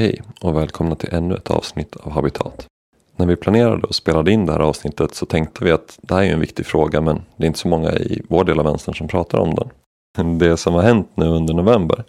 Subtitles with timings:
[0.00, 2.66] Hej och välkomna till ännu ett avsnitt av Habitat.
[3.16, 6.22] När vi planerade och spelade in det här avsnittet så tänkte vi att det här
[6.22, 8.94] är en viktig fråga men det är inte så många i vår del av vänstern
[8.94, 10.38] som pratar om den.
[10.38, 12.04] Det som har hänt nu under november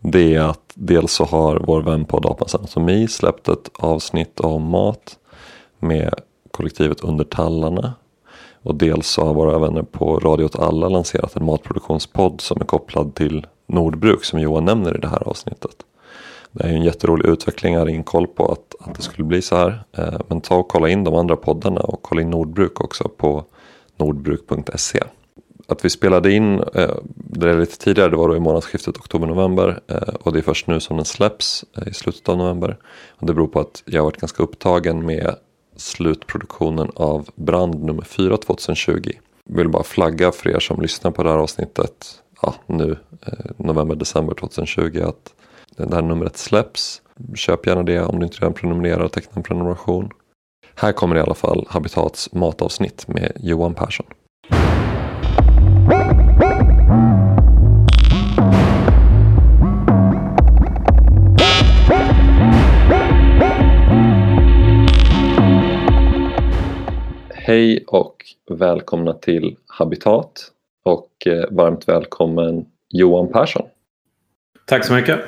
[0.00, 4.62] det är att dels så har vår vän på Apans Anatomi släppt ett avsnitt om
[4.62, 5.18] mat
[5.78, 6.14] med
[6.50, 7.94] kollektivet Under tallarna
[8.62, 12.64] och dels så har våra vänner på Radio åt alla lanserat en matproduktionspodd som är
[12.64, 15.84] kopplad till Nordbruk som Johan nämner i det här avsnittet.
[16.52, 19.24] Det är ju en jätterolig utveckling, jag hade ingen koll på att, att det skulle
[19.24, 19.84] bli så här.
[19.92, 23.44] Eh, men ta och kolla in de andra poddarna och kolla in Nordbruk också på
[23.96, 25.02] nordbruk.se.
[25.66, 30.14] Att vi spelade in eh, det lite tidigare, det var då i månadsskiftet oktober-november eh,
[30.22, 32.76] och det är först nu som den släpps i slutet av november.
[33.08, 35.34] Och det beror på att jag har varit ganska upptagen med
[35.76, 39.10] slutproduktionen av Brand nummer 4 2020.
[39.44, 42.96] Jag vill bara flagga för er som lyssnar på det här avsnittet ja, nu,
[43.56, 45.34] november-december 2020 att
[45.78, 47.02] det här numret släpps.
[47.34, 50.10] Köp gärna det om du inte redan prenumererar och tecknar en prenumeration.
[50.74, 54.06] Här kommer i alla fall Habitats matavsnitt med Johan Persson.
[67.28, 68.16] Hej och
[68.50, 70.52] välkomna till Habitat
[70.84, 73.66] och eh, varmt välkommen Johan Persson.
[74.64, 75.20] Tack så mycket.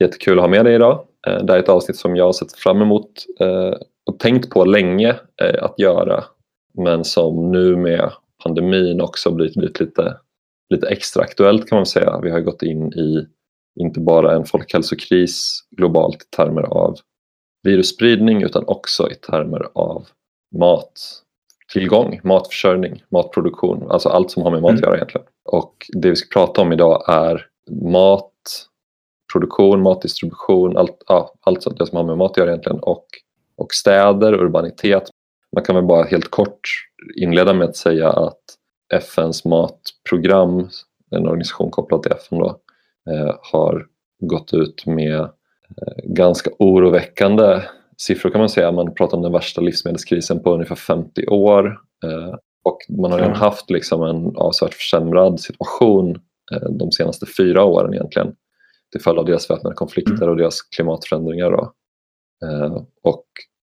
[0.00, 1.06] Jättekul att ha med dig idag.
[1.26, 3.74] Eh, det här är ett avsnitt som jag har sett fram emot eh,
[4.06, 5.08] och tänkt på länge
[5.42, 6.24] eh, att göra
[6.74, 8.12] men som nu med
[8.44, 10.16] pandemin också blivit, blivit lite,
[10.74, 12.20] lite extra aktuellt kan man säga.
[12.22, 13.26] Vi har gått in i
[13.80, 16.98] inte bara en folkhälsokris globalt i termer av
[17.62, 20.06] virusspridning utan också i termer av
[20.58, 24.88] mattillgång, matförsörjning, matproduktion, alltså allt som har med mat att mm.
[24.88, 25.26] göra egentligen.
[25.44, 28.30] Och det vi ska prata om idag är mat
[29.34, 33.06] produktion, matdistribution, allt, ja, allt det som har med mat att göra egentligen och,
[33.56, 35.02] och städer, urbanitet.
[35.52, 36.60] Man kan väl bara helt kort
[37.16, 38.40] inleda med att säga att
[38.94, 40.68] FNs matprogram,
[41.10, 42.60] en organisation kopplad till FN då,
[43.10, 43.86] eh, har
[44.20, 47.62] gått ut med eh, ganska oroväckande
[47.96, 48.72] siffror kan man säga.
[48.72, 51.66] Man pratar om den värsta livsmedelskrisen på ungefär 50 år
[52.04, 52.34] eh,
[52.64, 56.20] och man har redan haft liksom en avsevärt försämrad situation
[56.52, 58.34] eh, de senaste fyra åren egentligen
[58.94, 60.28] till följd av deras väpnade konflikter mm.
[60.28, 61.50] och deras klimatförändringar.
[61.50, 61.72] Då.
[62.46, 63.24] Eh, och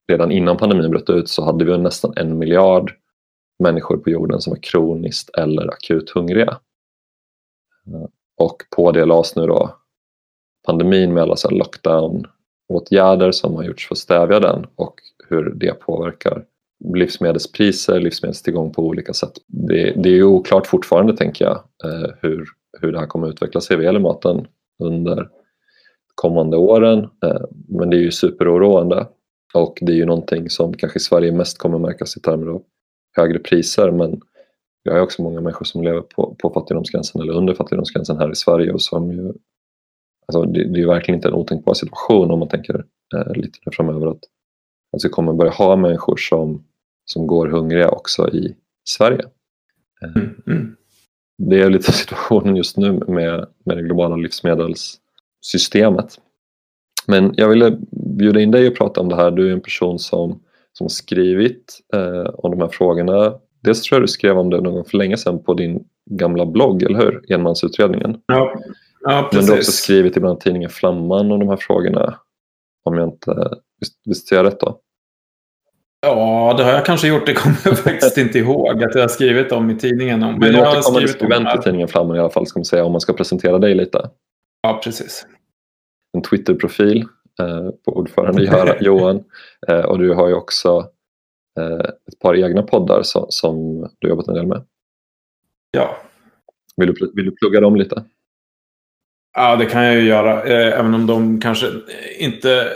[0.08, 2.92] redan innan pandemin bröt ut så hade vi nästan en miljard
[3.58, 6.58] människor på jorden som var kroniskt eller akut hungriga.
[7.86, 8.06] Eh,
[8.36, 9.76] och på det lades nu då
[10.66, 14.94] pandemin med alla lockdown-åtgärder som har gjorts för att stävja den och
[15.28, 16.44] hur det påverkar
[16.94, 19.32] livsmedelspriser, livsmedelstillgång på olika sätt.
[19.46, 22.48] Det, det är oklart fortfarande tänker jag eh, hur,
[22.80, 24.46] hur det här kommer att utveckla sig vad gäller maten
[24.78, 25.28] under
[26.14, 26.98] kommande åren.
[26.98, 29.06] Eh, men det är ju superoroande
[29.54, 32.62] och det är ju någonting som kanske i Sverige mest kommer märkas i termer av
[33.16, 34.20] högre priser men
[34.84, 38.30] vi har ju också många människor som lever på, på fattigdomsgränsen eller under fattigdomsgränsen här
[38.30, 39.32] i Sverige och som ju
[40.26, 42.84] alltså det, det är ju verkligen inte en otänkbar situation om man tänker
[43.14, 44.24] eh, lite framöver att,
[44.96, 46.64] att vi kommer börja ha människor som,
[47.04, 49.24] som går hungriga också i Sverige.
[50.02, 50.77] Eh, mm, mm
[51.38, 56.20] det är lite situationen just nu med, med det globala livsmedelssystemet.
[57.06, 59.30] Men jag ville bjuda in dig och prata om det här.
[59.30, 63.34] Du är en person som, som har skrivit eh, om de här frågorna.
[63.62, 66.46] Dels tror jag du skrev om det någon gång för länge sedan på din gamla
[66.46, 67.32] blogg, eller hur?
[67.32, 68.20] Enmansutredningen.
[68.26, 68.54] Ja,
[69.00, 69.30] ja.
[69.32, 72.18] Men du har också skrivit ibland tidningen Flamman om de här frågorna.
[72.84, 73.50] Om jag inte,
[73.80, 74.80] visst, visst ser jag rätt då?
[76.00, 77.26] Ja, det har jag kanske gjort.
[77.26, 80.20] Det kommer jag faktiskt inte ihåg att jag har skrivit om i tidningen.
[80.20, 82.84] Men du är en återkommande skrivent i tidningen Flamman i alla fall, ska man säga,
[82.84, 84.10] om man ska presentera dig lite.
[84.62, 85.26] Ja, precis.
[86.16, 87.04] En Twitter-profil
[87.40, 89.24] eh, på ordförande Johan.
[89.68, 90.90] Eh, och du har ju också
[91.60, 94.64] eh, ett par egna poddar som, som du jobbat en del med.
[95.70, 95.96] Ja.
[96.76, 98.04] Vill du, vill du plugga dem lite?
[99.36, 100.42] Ja, det kan jag ju göra.
[100.42, 101.66] Eh, även om de kanske
[102.18, 102.68] inte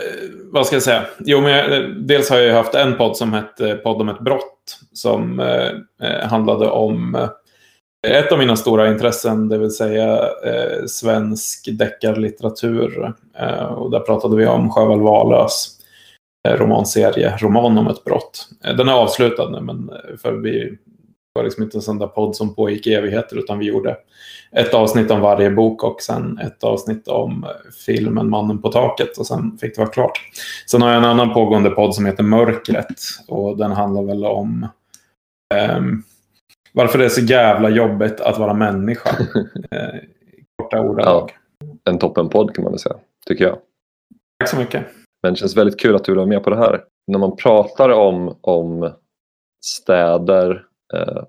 [0.53, 1.05] vad ska jag säga?
[1.19, 4.79] Jo, men jag, dels har jag haft en podd som hette Podd om ett brott.
[4.93, 5.69] Som eh,
[6.01, 7.29] eh handlade om eh,
[8.07, 13.13] ett av mina stora intressen, det vill säga eh, svensk deckarlitteratur.
[13.39, 15.67] Eh, och där pratade vi om Sjöwall Wahlöös
[16.47, 18.49] eh, romanserie, Roman om ett brott.
[18.61, 19.91] den är avslutad nu, men
[20.21, 20.77] för vi
[21.33, 23.97] var liksom inte en sån där podd som pågick i evigheter utan vi gjorde
[24.51, 27.45] ett avsnitt om varje bok och sen ett avsnitt om
[27.85, 30.19] filmen Mannen på taket och sen fick det vara klart.
[30.67, 32.95] Sen har jag en annan pågående podd som heter Mörkret
[33.27, 34.67] och den handlar väl om
[35.77, 36.03] um,
[36.73, 39.09] varför det är så jävla jobbigt att vara människa.
[39.71, 39.99] eh,
[40.57, 41.31] korta ordalag.
[41.59, 42.95] Ja, en toppenpodd kan man väl säga,
[43.25, 43.57] tycker jag.
[44.39, 44.85] Tack så mycket.
[45.23, 46.83] Men det känns väldigt kul att du vara med på det här.
[47.11, 48.93] När man pratar om, om
[49.65, 50.59] städer eh,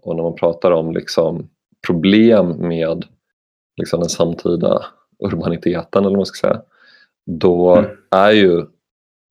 [0.02, 1.48] och när man pratar om liksom
[1.86, 3.04] problem med
[3.76, 4.84] liksom den samtida
[5.18, 6.62] urbaniteten eller vad man ska säga.
[7.26, 7.90] Då mm.
[8.10, 8.66] är ju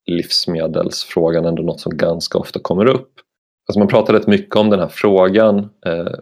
[0.06, 3.12] livsmedelsfrågan ändå något som ganska ofta kommer upp.
[3.68, 6.14] Alltså man pratar rätt mycket om den här frågan eh,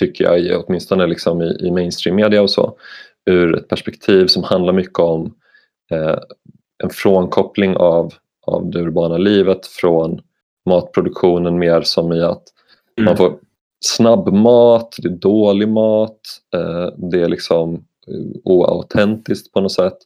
[0.00, 2.78] tycker jag, åtminstone liksom i, i mainstream media och så,
[3.26, 5.34] ur ett perspektiv som handlar mycket om
[5.90, 6.18] eh,
[6.84, 8.14] en frånkoppling av,
[8.46, 10.20] av det urbana livet från
[10.66, 12.42] matproduktionen mer som i att
[12.96, 13.04] mm.
[13.04, 13.38] man får
[13.80, 16.20] snabb mat, det är dålig mat,
[16.54, 19.98] eh, det är liksom eh, oautentiskt på något sätt.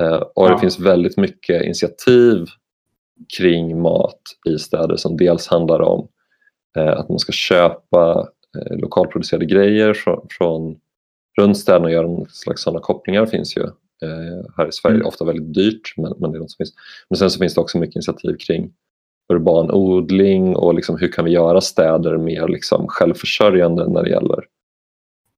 [0.00, 0.52] Eh, och ja.
[0.52, 2.46] det finns väldigt mycket initiativ
[3.38, 6.08] kring mat i städer som dels handlar om
[6.96, 8.28] att man ska köpa
[8.70, 10.76] lokalproducerade grejer från, från
[11.40, 13.66] runt städerna och göra någon slags sådana kopplingar finns ju
[14.56, 14.94] här i Sverige.
[14.94, 15.06] Mm.
[15.06, 16.74] Ofta väldigt dyrt men, men det är något som finns.
[17.10, 18.72] Men sen så finns det också mycket initiativ kring
[19.32, 24.44] urban odling och liksom hur kan vi göra städer mer liksom självförsörjande när det gäller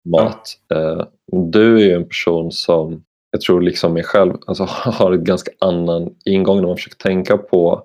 [0.05, 0.59] mat.
[0.69, 1.11] Ja.
[1.33, 5.51] Du är ju en person som jag tror liksom mig själv alltså, har en ganska
[5.59, 7.83] annan ingång när man försöker tänka på,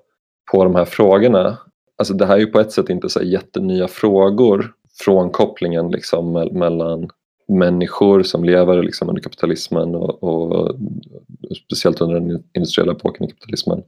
[0.51, 1.57] på de här frågorna.
[1.97, 4.73] Alltså, det här är ju på ett sätt inte så jättenya frågor
[5.05, 7.09] från kopplingen liksom, mellan
[7.47, 10.75] människor som lever liksom under kapitalismen och, och,
[11.65, 13.83] speciellt under den industriella epoken i kapitalismen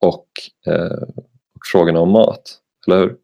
[0.00, 0.26] och,
[0.66, 1.31] eh, och
[1.66, 3.16] frågorna om mat, eller hur?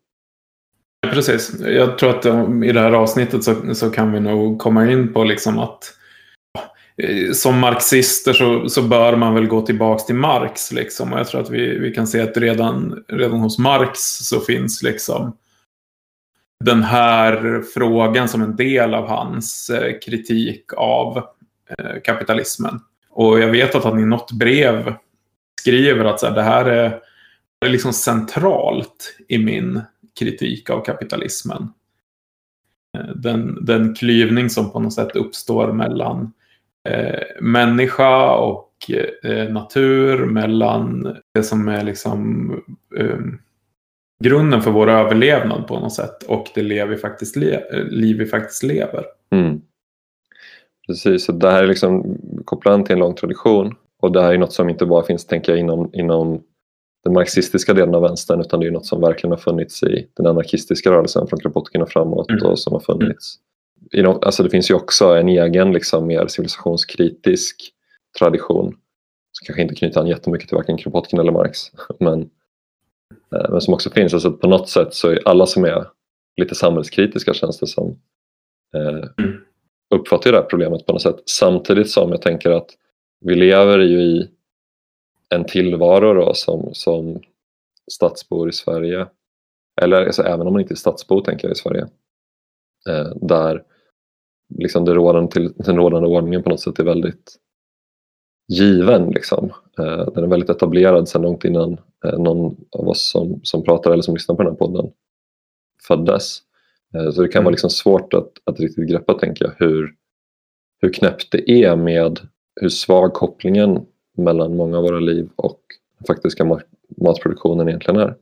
[1.07, 1.61] Precis.
[1.61, 2.27] Jag tror att
[2.65, 5.95] i det här avsnittet så, så kan vi nog komma in på liksom att
[7.03, 10.73] eh, som marxister så, så bör man väl gå tillbaks till Marx.
[10.73, 11.13] Liksom.
[11.13, 14.83] Och jag tror att vi, vi kan se att redan, redan hos Marx så finns
[14.83, 15.37] liksom
[16.65, 21.17] den här frågan som en del av hans eh, kritik av
[21.79, 22.81] eh, kapitalismen.
[23.11, 24.95] Och jag vet att han i något brev
[25.61, 27.01] skriver att så här, det här är
[27.67, 29.81] liksom centralt i min
[30.19, 31.69] kritik av kapitalismen.
[32.99, 36.33] Eh, den, den klyvning som på något sätt uppstår mellan
[36.89, 38.73] eh, människa och
[39.23, 42.51] eh, natur, mellan det som är liksom
[42.97, 43.19] eh,
[44.25, 48.17] grunden för vår överlevnad på något sätt och det liv vi faktiskt, le eh, liv
[48.19, 49.05] vi faktiskt lever.
[49.31, 49.61] Mm.
[50.87, 54.39] Precis, så det här är liksom kopplat till en lång tradition och det här är
[54.39, 56.43] något som inte bara finns tänker jag, inom, inom
[57.09, 60.27] den marxistiska delen av vänstern utan det är något som verkligen har funnits i den
[60.27, 62.47] anarkistiska rörelsen från Kropotkin och framåt mm.
[62.47, 63.39] och som har funnits
[64.23, 67.73] alltså det finns ju också en egen liksom, mer civilisationskritisk
[68.19, 68.77] tradition
[69.33, 71.59] som kanske inte knyter an jättemycket till varken Kropotkin eller Marx
[71.99, 72.21] men,
[73.35, 74.15] eh, men som också finns.
[74.15, 75.87] Alltså på något sätt så är alla som är
[76.37, 77.99] lite samhällskritiska känns det som
[78.75, 79.41] eh, mm.
[79.95, 82.71] uppfattar det här problemet på något sätt samtidigt som jag tänker att
[83.21, 84.31] vi lever ju i
[85.35, 87.21] en tillvaro då, som, som
[87.91, 89.07] stadsbor i Sverige
[89.81, 91.87] eller alltså, även om man inte är stadsbo tänker jag i Sverige
[92.89, 93.63] eh, där
[94.55, 97.37] liksom det rådande till, den rådande ordningen på något sätt är väldigt
[98.49, 99.11] given.
[99.11, 99.53] Liksom.
[99.79, 101.73] Eh, den är väldigt etablerad sedan långt innan
[102.05, 104.93] eh, någon av oss som, som pratar eller som lyssnar på den här podden
[105.89, 106.39] föddes.
[106.95, 107.53] Eh, så det kan vara mm.
[107.53, 109.95] liksom svårt att, att riktigt greppa tänker jag hur,
[110.81, 112.21] hur knäppt det är med
[112.61, 113.87] hur svag kopplingen
[114.19, 115.61] mellan många av våra liv och
[115.99, 116.61] den faktiska
[116.97, 118.15] matproduktionen egentligen är.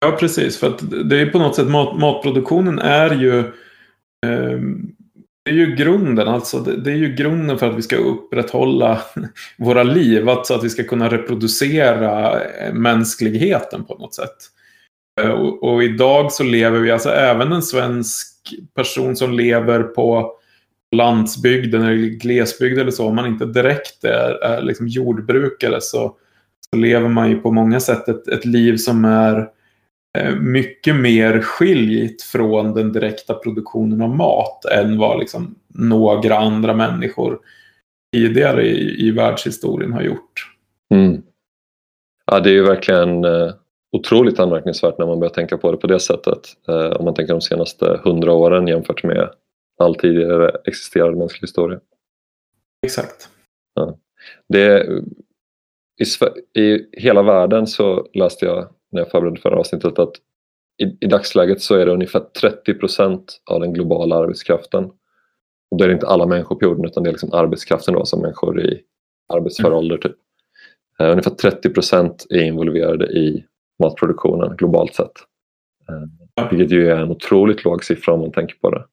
[0.00, 3.38] Ja precis, för att det är på något sätt mat, matproduktionen är ju
[4.26, 4.60] eh,
[5.44, 9.00] det är ju grunden, alltså det, det, är ju grunden för att vi ska upprätthålla
[9.58, 10.28] våra liv.
[10.28, 14.36] Alltså att vi ska kunna reproducera eh, mänskligheten på något sätt.
[15.20, 20.32] Eh, och, och, idag så lever vi, alltså även en svensk person som lever på
[20.96, 26.16] landsbygden eller glesbygd eller så, om man inte direkt är, är liksom jordbrukare så,
[26.70, 29.48] så lever man ju på många sätt ett, ett liv som är
[30.18, 36.74] Eh, mycket mer skiljt från den direkta produktionen av mat än vad liksom några andra
[36.74, 37.38] människor
[38.12, 40.52] tidigare i, i världshistorien har gjort.
[40.94, 41.22] Mm.
[42.26, 43.50] Ja, det är ju verkligen eh,
[43.96, 46.40] otroligt anmärkningsvärt när man börjar tänka på det på det sättet.
[46.68, 49.30] Eh, om man tänker de senaste hundra åren jämfört med
[49.80, 51.80] all tidigare existerande mänsklig historia.
[52.86, 53.28] Exakt.
[53.74, 53.98] Ja.
[54.48, 54.86] Det,
[56.00, 56.04] i,
[56.60, 60.12] I hela världen så läste jag när jag förberedde förra avsnittet att
[60.82, 64.84] i, i dagsläget så är det ungefär 30 procent av den globala arbetskraften.
[65.70, 68.04] Och då är det inte alla människor på jorden utan det är liksom arbetskraften då,
[68.04, 68.82] som människor i
[69.28, 69.78] arbetsför mm.
[69.78, 69.96] ålder.
[69.98, 70.16] Typ.
[71.00, 73.44] Uh, ungefär 30 procent är involverade i
[73.82, 75.12] matproduktionen globalt sett.
[75.90, 78.84] Uh, vilket ju är en otroligt låg siffra om man tänker på det.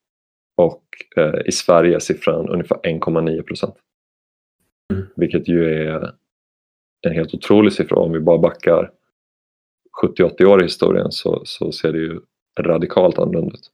[0.57, 0.83] Och
[1.17, 3.75] uh, i Sverige är siffran ungefär 1,9 procent.
[4.93, 5.05] Mm.
[5.15, 6.13] Vilket ju är
[7.07, 7.97] en helt otrolig siffra.
[7.97, 8.91] Om vi bara backar
[10.03, 12.19] 70-80 år i historien så, så ser det ju
[12.59, 13.71] radikalt annorlunda ut.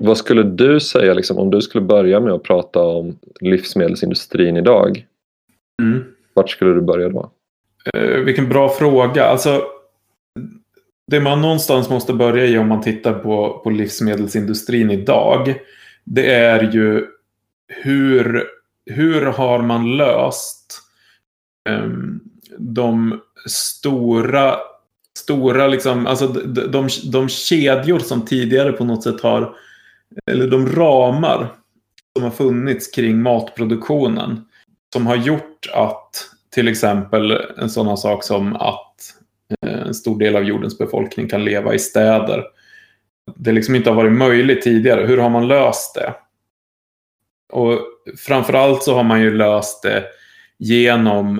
[0.00, 5.06] Vad skulle du säga liksom, om du skulle börja med att prata om livsmedelsindustrin idag?
[5.82, 6.04] Mm.
[6.34, 7.30] Vart skulle du börja då?
[7.94, 9.24] Eh, vilken bra fråga.
[9.24, 9.62] Alltså,
[11.10, 15.54] det man någonstans måste börja i om man tittar på, på livsmedelsindustrin idag.
[16.04, 17.06] Det är ju
[17.68, 18.44] hur,
[18.86, 20.80] hur har man löst
[21.70, 22.20] um,
[22.58, 24.56] de stora,
[25.18, 29.54] stora liksom, alltså de, de, de kedjor som tidigare på något sätt har,
[30.30, 31.52] eller de ramar
[32.12, 34.44] som har funnits kring matproduktionen.
[34.92, 39.14] Som har gjort att till exempel en sån sak som att
[39.66, 42.44] Eh, en stor del av jordens befolkning kan leva i städer.
[43.36, 45.06] Det liksom inte har varit möjligt tidigare.
[45.06, 46.14] Hur har man löst det?
[47.52, 47.78] Och
[48.18, 50.04] framförallt så har man ju löst det
[50.58, 51.38] genom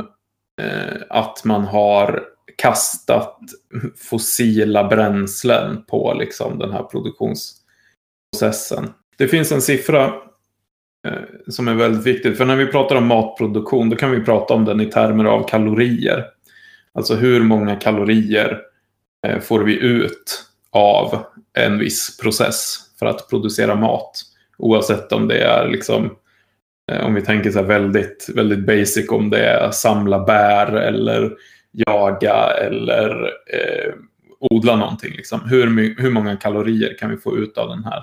[0.62, 2.23] eh, att man har
[2.57, 3.38] kastat
[3.97, 8.90] fossila bränslen på liksom den här produktionsprocessen.
[9.19, 10.12] Det finns en siffra
[11.07, 12.37] Eh, som är väldigt viktig.
[12.37, 15.49] För när vi pratar om matproduktion då kan vi prata om den i termer av
[15.49, 16.25] kalorier.
[16.95, 18.61] Alltså hur många kalorier
[19.27, 21.25] eh, får vi ut av
[21.59, 24.23] en viss process för att producera mat.
[24.59, 26.17] Oavsett om det är liksom
[26.93, 31.37] eh, om vi tänker så väldigt, väldigt basic om det är samla bär eller
[31.73, 33.95] jaga eller eh,
[34.41, 35.13] odla någonting.
[35.17, 35.41] Liksom.
[35.41, 38.03] Hur, hur många kalorier kan vi få ut av den här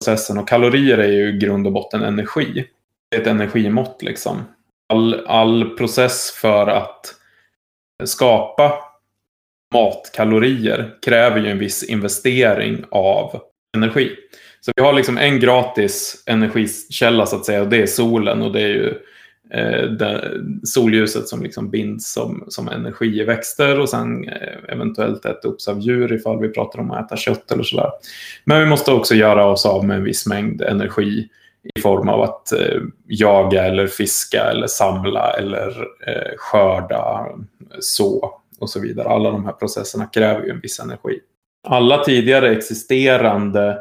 [0.00, 0.38] processen.
[0.38, 2.66] Och kalorier är ju i grund och botten energi.
[3.10, 4.42] Det är ett energimått liksom.
[4.88, 7.13] All, all process för att
[8.04, 8.72] skapa
[9.74, 13.40] matkalorier kräver ju en viss investering av
[13.76, 14.10] energi.
[14.60, 18.52] Så vi har liksom en gratis energikälla så att säga och det är solen och
[18.52, 18.88] det är ju
[19.50, 20.30] eh, det,
[20.62, 25.80] solljuset som liksom binds som, som energi i växter och sen eh, eventuellt äta av
[25.80, 27.90] djur ifall vi pratar om att äta kött eller sådär.
[28.44, 31.28] Men vi måste också göra oss av med en viss mängd energi
[31.74, 35.68] i form av att eh, jaga eller fiska eller samla eller
[36.06, 37.26] eh, skörda,
[37.80, 39.08] så och så vidare.
[39.08, 41.20] Alla de här processerna kräver ju en viss energi.
[41.68, 43.78] Alla tidigare existerande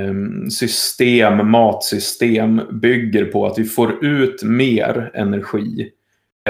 [0.00, 5.90] eh, system, matsystem bygger på att vi får ut mer energi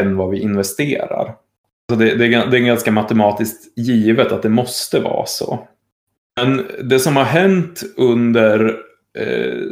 [0.00, 1.34] än vad vi investerar.
[1.90, 5.68] Så det, det, är, det är ganska matematiskt givet att det måste vara så.
[6.40, 8.76] Men det som har hänt under,
[9.18, 9.62] eh,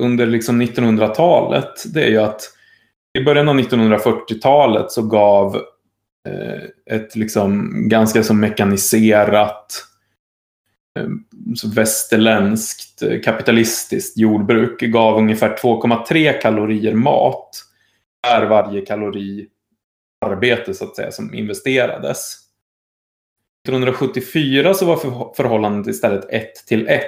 [0.00, 2.42] under liksom 1900-talet det är ju att
[3.18, 5.56] i början av 1940-talet så gav
[6.28, 9.84] eh, ett liksom ganska så mekaniserat
[10.98, 11.08] eh,
[11.56, 17.50] så västerländskt eh, kapitalistiskt jordbruk gav ungefär 2,3 kalorier mat
[18.28, 19.48] per varje kalori
[20.26, 22.36] arbete så att säga som investerades.
[23.68, 24.96] 1974 så var
[25.34, 27.02] förhållandet istället 1 till 1.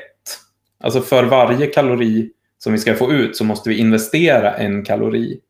[0.80, 2.30] Alltså för varje kalori
[2.62, 5.40] som vi ska få ut så måste vi investera en kalori.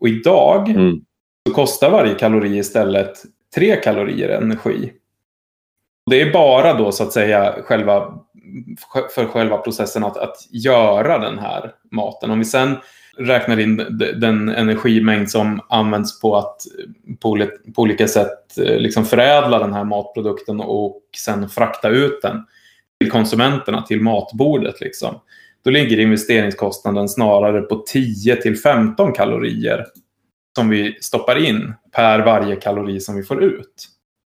[0.00, 1.00] Och idag mm.
[1.48, 3.12] så kostar varje kalori istället
[3.54, 4.92] 3 kalorier energi.
[6.10, 8.18] Det är bara då så att säga själva,
[9.14, 12.30] för själva processen att, att göra den här maten.
[12.30, 12.76] Om vi sen
[13.18, 13.76] räknar in
[14.20, 16.56] den energimängd som används på att
[17.20, 22.44] på, på olika sätt eh, liksom förädla den här matprodukten och sen frakta ut den
[23.00, 24.80] till konsumenterna, till matbordet.
[24.80, 25.14] Liksom.
[25.64, 29.86] Då ligger investeringskostnaden snarare på 10 till 15 kalorier
[30.56, 33.88] som vi stoppar in per varje kalori som vi får ut.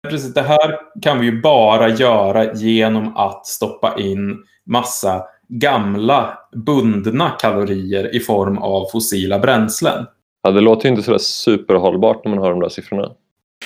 [0.09, 7.29] Precis, det här kan vi ju bara göra genom att stoppa in massa gamla bundna
[7.29, 10.05] kalorier i form av fossila bränslen.
[10.43, 13.11] Ja, det låter ju inte sådär superhållbart när man hör de där siffrorna.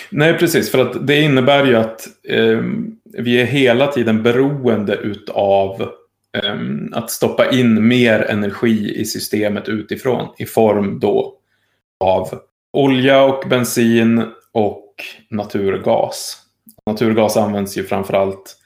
[0.09, 0.71] Nej, precis.
[0.71, 2.59] För att det innebär ju att eh,
[3.03, 5.89] vi är hela tiden beroende utav
[6.91, 11.37] att stoppa in mer energi i systemet utifrån i form då
[11.99, 12.39] av
[12.73, 14.93] olja och bensin och
[15.29, 16.37] naturgas.
[16.85, 18.57] Naturgas används ju framförallt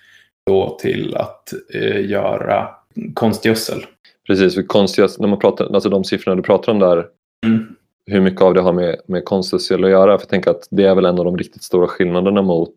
[0.45, 2.69] då till att eh, göra
[3.13, 3.85] konstgödsel.
[4.27, 7.07] Precis, för konstgödsel, när man pratar, alltså de siffrorna du pratar om där,
[7.45, 7.75] mm.
[8.05, 10.17] hur mycket av det har med, med konstgödsel att göra?
[10.17, 12.75] För jag tänker att det är väl en av de riktigt stora skillnaderna mot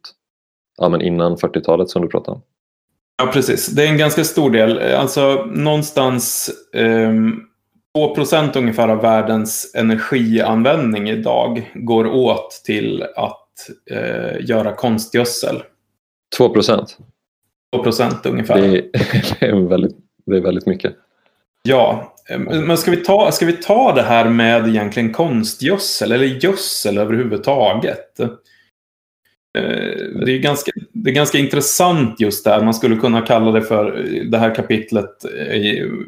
[0.77, 2.43] ja, men innan 40-talet som du pratade om.
[3.17, 3.67] Ja, precis.
[3.67, 4.79] Det är en ganska stor del.
[4.79, 7.13] Alltså någonstans eh,
[7.99, 15.63] 2% ungefär av världens energianvändning idag går åt till att eh, göra konstgödsel.
[16.37, 16.99] 2 procent?
[17.77, 18.61] 2 procent ungefär.
[18.61, 18.83] Det är,
[19.41, 20.95] det, är väldigt, det är väldigt mycket.
[21.63, 26.27] Ja, eh, men ska vi, ta, ska vi ta det här med egentligen konstgödsel eller
[26.27, 28.21] gödsel överhuvudtaget?
[29.59, 32.63] Eh, det är, ganska, det är ganska intressant just där.
[32.63, 35.25] Man skulle kunna kalla det för det här kapitlet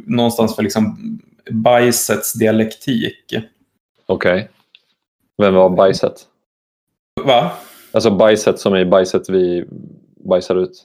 [0.07, 0.99] någonstans för liksom
[1.51, 3.35] bajsets dialektik.
[4.07, 4.35] Okej.
[4.35, 4.49] Okay.
[5.39, 6.15] Vem var bajset?
[7.25, 7.53] Va?
[7.93, 9.65] Alltså bajset som är bajset vi
[10.29, 10.85] bajsar ut.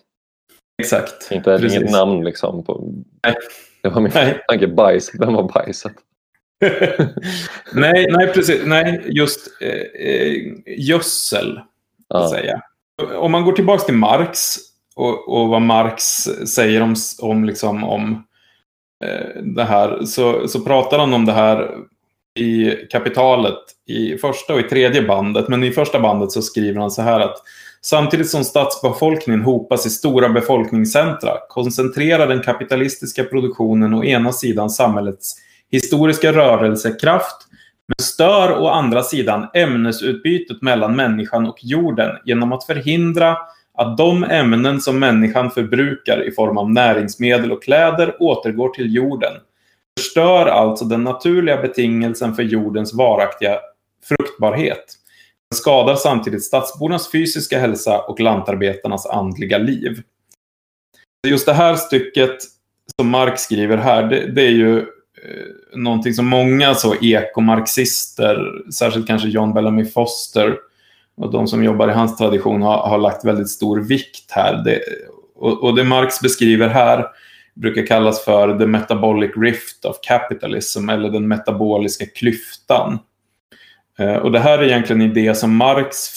[0.81, 1.31] Exakt.
[1.31, 2.63] Inte, inget namn liksom.
[2.63, 2.93] På...
[3.23, 3.35] Nej.
[3.83, 4.11] Det var min
[4.47, 5.11] tanke, bajs.
[5.19, 5.93] Vem var bajset?
[7.73, 8.61] nej, nej, precis.
[8.65, 11.59] Nej, just eh, eh gödsel.
[12.13, 12.29] Ja.
[12.29, 12.61] Säga.
[13.17, 14.55] Om man går tillbaka till Marx
[14.95, 16.03] och, och vad Marx
[16.53, 18.23] säger om, om, liksom, om
[19.03, 20.05] eh, det här.
[20.05, 21.69] Så, så pratar han om det här
[22.39, 25.47] i kapitalet i första och i tredje bandet.
[25.47, 27.37] Men i första bandet så skriver han så här att
[27.83, 35.35] Samtidigt som stadsbefolkningen hopas i stora befolkningscentra koncentrerar den kapitalistiska produktionen å ena sidan samhällets
[35.71, 37.47] historiska rörelsekraft
[37.97, 43.37] men stör å andra sidan ämnesutbytet mellan människan och jorden genom att förhindra
[43.73, 49.33] att de ämnen som människan förbrukar i form av näringsmedel och kläder återgår till jorden.
[49.99, 53.59] Förstör alltså den naturliga betingelsen för jordens varaktiga
[54.07, 54.97] fruktbarhet
[55.49, 60.01] Den skadar samtidigt stadsbornas fysiska hälsa och lantarbetarnas andliga liv.
[61.27, 62.37] Just det här stycket
[62.99, 64.85] som Marx skriver här, det, det är ju eh,
[65.75, 70.55] någonting som många så ekomarxister, särskilt kanske John Bellamy Foster
[71.17, 74.63] och de som jobbar i hans tradition har, har lagt väldigt stor vikt här.
[74.65, 74.79] Det,
[75.35, 77.05] och, och, det Marx beskriver här
[77.53, 82.99] brukar kallas för the metabolic rift of capitalism eller den metaboliska klyftan.
[83.99, 86.09] Eh, och det här är egentligen en idé som Marx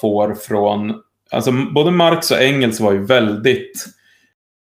[0.00, 0.94] får från...
[1.30, 3.90] Alltså både Marx och Engels var ju väldigt eh,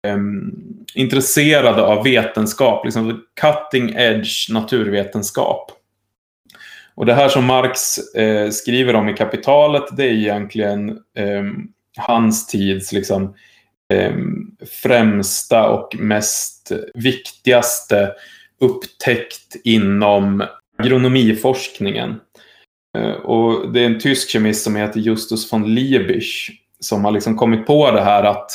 [0.05, 0.53] Ehm,
[0.93, 5.71] intresserade av vetenskap, liksom cutting edge naturvetenskap.
[6.95, 11.43] Och det här som Marx eh, skriver om i Kapitalet, det är egentligen eh,
[11.97, 13.33] hans tids liksom,
[13.93, 14.13] eh,
[14.83, 18.11] främsta och mest viktigaste
[18.59, 20.43] upptäckt inom
[20.77, 22.19] agronomiforskningen.
[22.97, 26.23] Eh, och det är en tysk kemist som heter Justus von Liebig
[26.79, 28.51] som har liksom kommit på det här att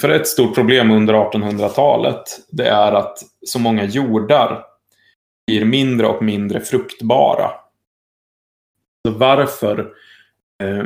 [0.00, 4.64] för ett stort problem under 1800-talet det är att så många jordar
[5.46, 7.50] blir mindre och mindre fruktbara.
[9.08, 9.78] Så varför
[10.62, 10.84] eh,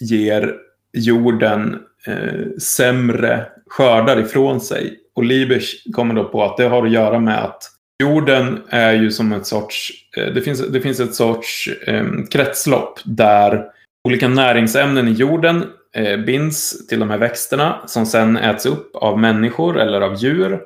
[0.00, 0.56] ger
[0.92, 4.96] jorden eh, sämre skördar ifrån sig?
[5.14, 5.62] Och Liebig
[5.94, 7.62] kommer då på att det har att göra med att
[8.00, 13.00] Jorden är ju som ett sorts, eh, det finns, det finns ett sorts eh, kretslopp
[13.04, 13.64] där
[14.08, 19.18] olika näringsämnen i jorden Eh, binds till de här växterna som sen äts upp av
[19.18, 20.60] människor eller av djur.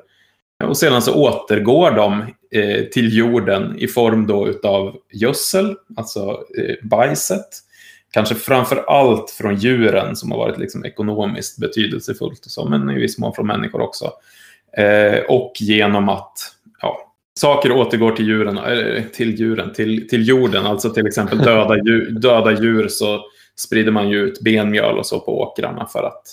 [0.63, 6.75] Och sedan så återgår de eh, till jorden i form då utav gödsel, alltså eh,
[6.81, 7.47] bajset.
[8.11, 13.01] Kanske framför allt från djuren som har varit liksom ekonomiskt betydelsefullt, och så, men i
[13.01, 14.11] viss mån från människor också.
[15.27, 16.37] Och genom att
[16.81, 18.59] ja, saker återgår till djuren,
[19.13, 20.65] till, djuren till, till jorden.
[20.65, 23.21] Alltså till exempel döda djur, döda djur så
[23.55, 26.23] sprider man ju ut benmjöl och så på åkrarna för att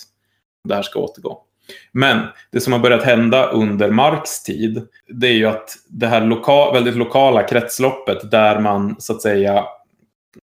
[0.67, 1.43] det här ska återgå.
[1.91, 6.21] Men det som har börjat hända under Marx tid, det är ju att det här
[6.21, 9.65] loka väldigt lokala kretsloppet där man så att säga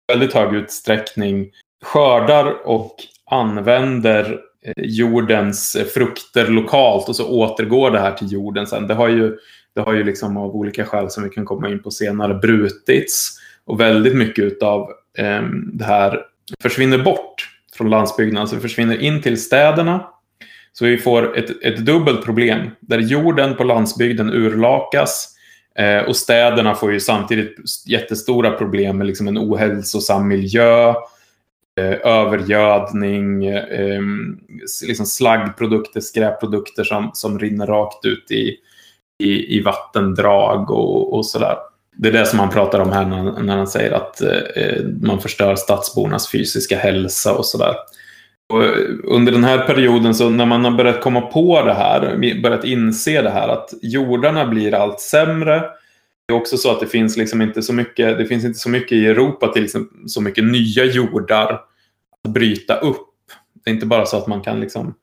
[0.08, 1.52] väldigt hög utsträckning
[1.84, 2.96] skördar och
[3.32, 8.88] använder eh, jordens eh, frukter lokalt och så återgår det här till jorden sen.
[8.88, 9.38] Det har ju
[9.76, 13.40] det har ju liksom av olika skäl som vi kan komma in på senare brutits.
[13.66, 15.42] Och väldigt mycket av eh,
[15.74, 16.22] det här
[16.62, 20.08] försvinner bort från landsbygden, alltså försvinner in till städerna.
[20.74, 25.36] Så vi får ett, ett dubbelt problem där jorden på landsbygden urlakas
[25.80, 27.56] eh, och städerna får ju samtidigt
[27.88, 30.90] jättestora problem med liksom en ohälsosam miljö,
[31.80, 34.02] eh, övergödning, eh,
[34.86, 38.58] liksom slaggprodukter, skräpprodukter som, som rinner rakt ut i,
[39.24, 41.56] i, i vattendrag och, och sådär.
[41.96, 45.22] Det är det som han pratar om här när, när han säger att eh, man
[45.22, 47.76] förstör stadsbornas fysiska hälsa och sådär.
[48.54, 52.64] Eh, under den här perioden, så när man har börjat komma på det här, börjat
[52.64, 55.60] inse det här, att jordarna blir allt sämre.
[56.28, 58.70] Det är också så att det finns liksom inte så mycket, det finns inte så
[58.70, 61.62] mycket i Europa till liksom, så mycket nya jordar
[62.26, 63.10] att bryta upp.
[63.64, 64.94] Det är inte bara så att man kan liksom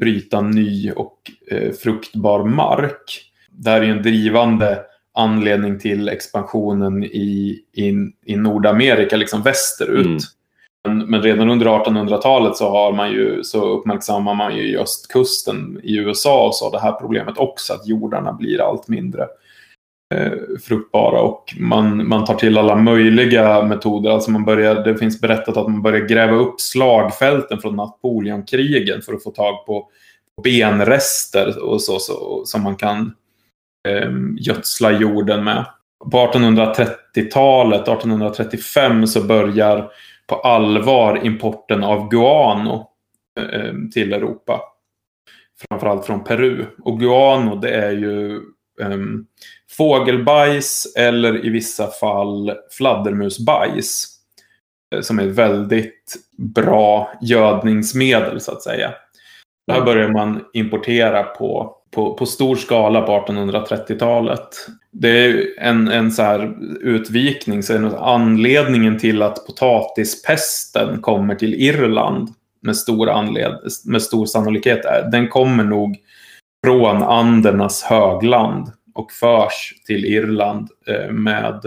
[0.00, 1.16] bryta ny och
[1.50, 4.78] eh, fruktbar mark det här är en drivande
[5.14, 10.06] anledning till expansionen i, i, i Nordamerika, liksom västerut.
[10.06, 10.18] Mm.
[10.84, 15.96] Men, men, redan under 1800-talet så, har man ju, så uppmärksammar man ju östkusten i
[15.96, 19.26] USA och så det här problemet också, att jordarna blir allt mindre
[20.14, 24.10] eh, fruktbara och man, man tar till alla möjliga metoder.
[24.10, 29.14] Alltså man börjar, det finns berättat att man börjar gräva upp slagfälten från Napoleonkrigen för
[29.14, 29.88] att få tag på
[30.42, 33.14] benrester och så, så som man kan
[33.88, 35.66] eh, gödsla jorden med.
[36.12, 39.90] På 1830-talet, 1835, så börjar
[40.26, 42.88] på allvar importen av guano
[43.40, 44.60] eh, till Europa.
[45.68, 46.64] Framförallt från Peru.
[46.78, 48.34] Och guano det är ju
[48.80, 48.98] eh,
[49.76, 54.20] fågelbajs eller i vissa fall fladdermusbajs.
[54.94, 58.94] Eh, som är väldigt bra gödningsmedel så att säga.
[59.66, 64.48] Det här börjar man importera på, på, på stor skala på 1830-talet.
[64.90, 71.54] Det är en, en så här utvikning, så är anledningen till att potatispesten kommer till
[71.54, 72.28] Irland
[72.62, 75.96] med stor, anled, med stor sannolikhet är, den kommer nog
[76.66, 81.60] från Andernas högland och förs till Irland eh, med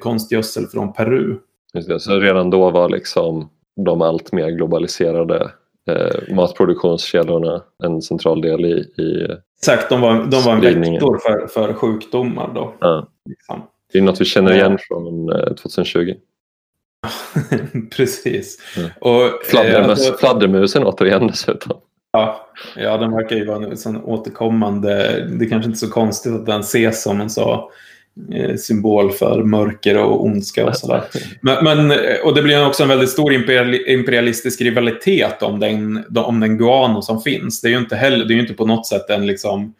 [0.00, 1.36] konstgödsel från Peru.
[1.74, 5.50] Just det, så redan då var liksom de allt mer globaliserade
[5.86, 11.46] eh, matproduktionskedjorna en central del i, i Exakt, de var, de var en vektor för,
[11.46, 12.50] för sjukdomar.
[12.54, 13.08] Då, ja.
[13.28, 13.62] liksom.
[13.92, 16.08] Det är något vi känner igen från 2020.
[16.08, 16.16] Eh,
[17.96, 18.58] Precis.
[18.76, 18.90] Mm.
[19.00, 21.72] Och, Fladdermus, eh, alltså, fladdermusen återigen dessutom.
[22.12, 24.90] Ja, ja, den verkar ju vara en sån återkommande.
[25.30, 27.70] Det är kanske inte så konstigt att den ses som en så
[28.32, 31.04] Eh, symbol för mörker och ondska och sådär.
[31.40, 33.32] Men, men, eh, och det blir också en väldigt stor
[33.86, 37.60] imperialistisk rivalitet om den, om den guano som finns.
[37.60, 39.74] Det är ju inte, heller, det är inte på något sätt en liksom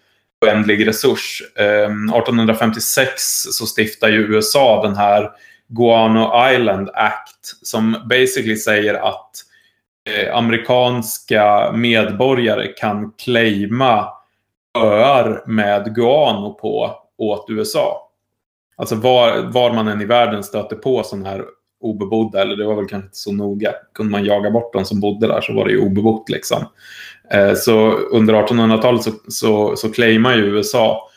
[0.47, 1.43] oändlig resurs.
[1.55, 3.13] Eh, 1856
[3.51, 5.31] så stiftar ju USA den här
[5.69, 9.31] Guano Island Act som basically säger att
[10.11, 14.09] eh, amerikanska medborgare kan claima
[14.79, 18.06] öar med guano på åt USA.
[18.77, 21.45] Alltså var, var man än i världen stöter på sådana här
[21.81, 25.01] obebodda, eller det var väl kanske inte så noga, kunde man jaga bort de som
[25.01, 26.59] bodde där så var det ju obebott liksom.
[27.31, 31.09] Eh, så under 1800-talet så, så, så claimar ju USA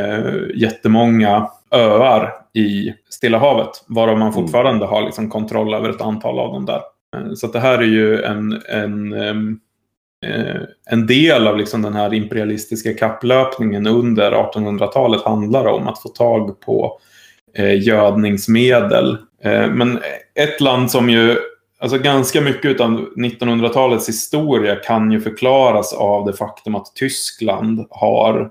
[0.00, 4.32] eh, jättemånga öar i Stilla havet, varav man mm.
[4.32, 6.80] fortfarande har liksom kontroll över ett antal av dem där.
[7.16, 9.65] Eh, så det här är ju en, en ehm, Eh,
[10.24, 16.08] Eh, en del av liksom den här imperialistiska kapplöpningen under 1800-talet handlar om att få
[16.08, 17.00] tag på
[17.54, 19.18] eh, gödningsmedel.
[19.42, 19.98] Eh, men
[20.34, 21.36] ett land som ju,
[21.78, 28.50] alltså ganska mycket av 1900-talets historia kan ju förklaras av det faktum att Tyskland har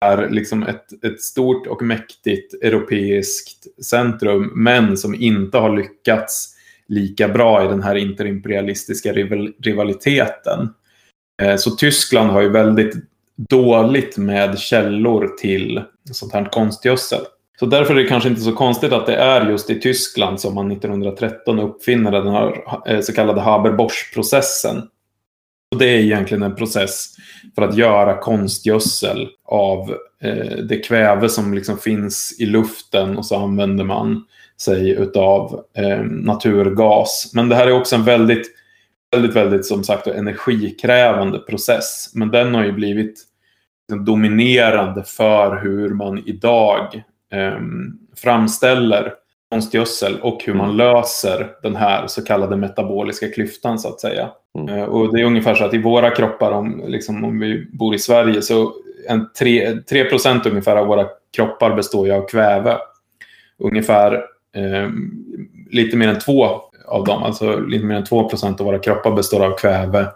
[0.00, 6.54] är liksom ett, ett stort och mäktigt europeiskt centrum, men som inte har lyckats
[6.88, 9.12] lika bra i den här interimperialistiska
[9.62, 10.68] rivaliteten.
[11.42, 12.94] Eh, så Tyskland har ju väldigt
[13.36, 17.20] dåligt med källor till sånt här konstgödsel.
[17.60, 20.54] Så därför är det kanske inte så konstigt att det är just i Tyskland som
[20.54, 24.82] man 1913 uppfinner den här eh, så kallade Haber-Bosch-processen.
[25.70, 27.06] Och det är egentligen en process
[27.54, 33.36] för att göra konstgödsel av eh, det kväve som liksom finns i luften och så
[33.36, 34.24] använder man
[34.60, 37.30] sig utav eh, naturgas.
[37.34, 38.50] Men det här är också en väldigt
[39.14, 42.10] väldigt, väldigt som sagt energikrävande process.
[42.14, 43.20] Men den har ju blivit
[43.88, 47.58] liksom, dominerande för hur man idag eh,
[48.16, 49.14] framställer
[49.50, 54.30] konstgödsel och hur man löser den här så kallade metaboliska klyftan så att säga.
[54.58, 54.74] Mm.
[54.74, 57.94] Eh, och det är ungefär så att i våra kroppar, om, liksom, om vi bor
[57.94, 58.72] i Sverige, så
[59.08, 60.04] en 3, 3
[60.46, 62.76] ungefär av våra kroppar består ju av kväve.
[63.58, 64.14] Ungefär
[64.56, 64.90] eh,
[65.70, 69.44] lite mer än 2 av dem, alltså lite mer än 2% av våra kroppar består
[69.44, 70.06] av kväve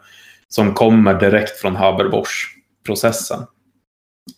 [0.48, 3.46] som kommer direkt från Haber-Bosch-processen.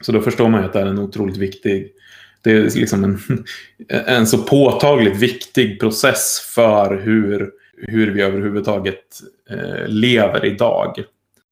[0.01, 1.93] Så då förstår man ju att det är en otroligt viktig,
[2.43, 3.19] det är liksom en,
[4.07, 11.05] en så påtagligt viktig process för hur, hur vi överhuvudtaget eh, lever idag.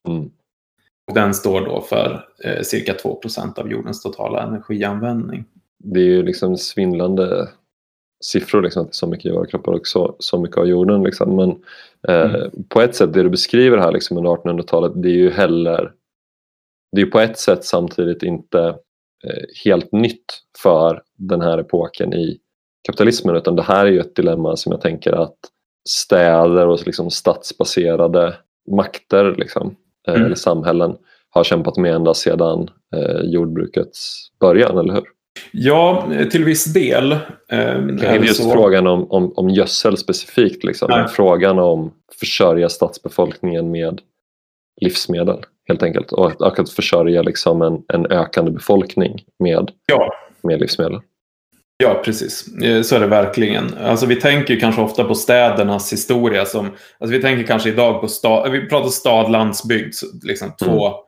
[0.09, 0.31] Mm.
[1.15, 5.45] Den står då för eh, cirka 2% av jordens totala energianvändning.
[5.79, 7.49] Det är ju liksom svindlande
[8.25, 10.67] siffror, liksom, att det är så mycket i våra kroppar och så, så mycket av
[10.67, 11.03] jorden.
[11.03, 11.37] Liksom.
[11.37, 11.51] Men
[12.09, 12.51] eh, mm.
[12.69, 15.93] på ett sätt, det du beskriver här liksom, under 1800-talet, det är ju heller
[16.93, 18.61] det är på ett sätt samtidigt inte
[19.25, 22.39] eh, helt nytt för den här epoken i
[22.87, 25.39] kapitalismen utan det här är ju ett dilemma som jag tänker att
[25.89, 28.37] städer och liksom stadsbaserade
[28.71, 29.77] makter liksom,
[30.09, 30.27] eh, mm.
[30.27, 30.97] eller samhällen
[31.31, 35.05] har kämpat med ända sedan eh, jordbrukets början, eller hur?
[35.51, 37.13] Ja, till viss del.
[37.49, 38.51] Eh, just så...
[38.51, 40.65] frågan om, om, om gödsel specifikt.
[40.65, 41.09] Liksom.
[41.11, 44.01] Frågan om försörja stadsbefolkningen med
[44.81, 46.13] livsmedel helt enkelt.
[46.13, 50.15] Och att, att försörja liksom en, en ökande befolkning med ja.
[50.43, 51.01] med livsmedel.
[51.77, 52.49] Ja, precis.
[52.63, 53.75] Eh, så är det verkligen.
[53.85, 56.45] Alltså, vi tänker kanske ofta på städernas historia.
[56.45, 56.67] Som,
[56.99, 60.99] alltså, vi tänker kanske idag på stad, vi pratar stad, landsbygd, liksom två, mm.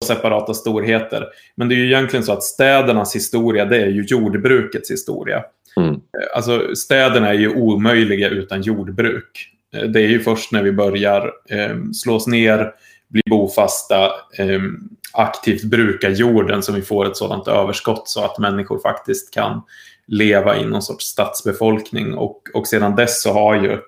[0.00, 1.26] Två separata storheter.
[1.56, 5.44] Men det är ju egentligen så att städernas historia, det är ju jordbrukets historia.
[5.76, 5.90] Mm.
[5.90, 9.48] Eh, alltså, städerna är ju omöjliga utan jordbruk.
[9.74, 12.72] Eh, det är ju först när vi börjar eh, slås ner,
[13.08, 14.04] bli bofasta,
[14.38, 14.60] eh,
[15.12, 19.62] aktivt bruka jorden som vi får ett sådant överskott så att människor faktiskt kan
[20.06, 22.14] leva i någon sorts stadsbefolkning.
[22.14, 23.78] Och, och sedan dess så har ju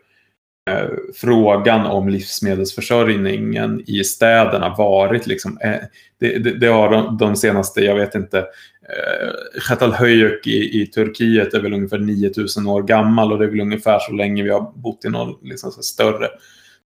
[0.70, 5.80] Eh, frågan om livsmedelsförsörjningen i städerna varit liksom, eh,
[6.20, 11.54] det, det, det, har de, de, senaste, jag vet inte, eh, Chetalhöyük i, i Turkiet
[11.54, 14.72] är väl ungefär 9000 år gammal och det är väl ungefär så länge vi har
[14.74, 16.28] bott i någon liksom, större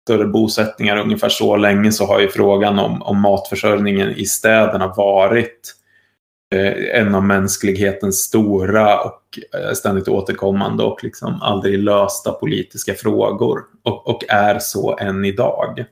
[0.05, 0.97] större bosättningar.
[0.97, 5.84] Ungefär så länge så har ju frågan om, om matförsörjningen i städerna varit eh,
[6.93, 9.21] en av mänsklighetens stora och
[9.59, 13.59] eh, ständigt återkommande och liksom aldrig lösta politiska frågor.
[13.83, 15.85] Och, och är så än idag.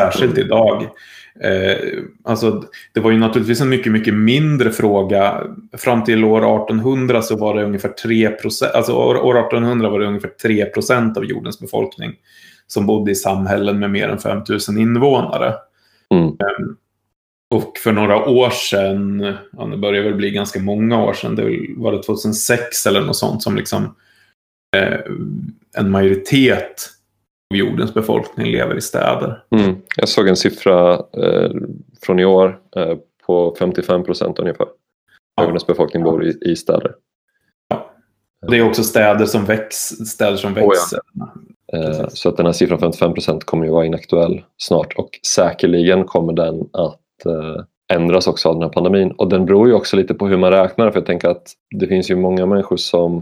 [0.00, 0.82] Särskilt idag.
[1.40, 1.76] Eh,
[2.24, 5.42] alltså, det var ju naturligtvis en mycket, mycket mindre fråga.
[5.72, 10.00] Fram till år 1800 så var det ungefär 3 procent, alltså år, år 1800 var
[10.00, 12.12] det ungefär 3 procent av jordens befolkning
[12.66, 15.54] som bodde i samhällen med mer än 5000 invånare.
[16.14, 16.36] Mm.
[17.54, 21.66] Och för några år sedan, ja, det börjar väl bli ganska många år sedan, det
[21.76, 23.96] var det 2006 eller något sånt som liksom
[24.76, 25.00] eh,
[25.76, 26.90] en majoritet
[27.50, 29.44] av jordens befolkning lever i städer.
[29.50, 29.76] Mm.
[29.96, 31.50] Jag såg en siffra eh,
[32.02, 34.66] från i år eh, på 55 procent ungefär.
[35.36, 35.44] Ja.
[35.44, 36.94] Jordens befolkning bor i, i städer.
[37.68, 37.90] Ja.
[38.48, 40.98] Det är också städer som, väx, städer som växer.
[40.98, 41.34] Oh, ja.
[41.78, 46.04] Eh, så att den här siffran 55 procent kommer ju vara inaktuell snart och säkerligen
[46.04, 47.00] kommer den att
[47.92, 49.10] ändras också av den här pandemin.
[49.10, 51.86] Och den beror ju också lite på hur man räknar för jag tänker att det
[51.86, 53.16] finns ju många människor som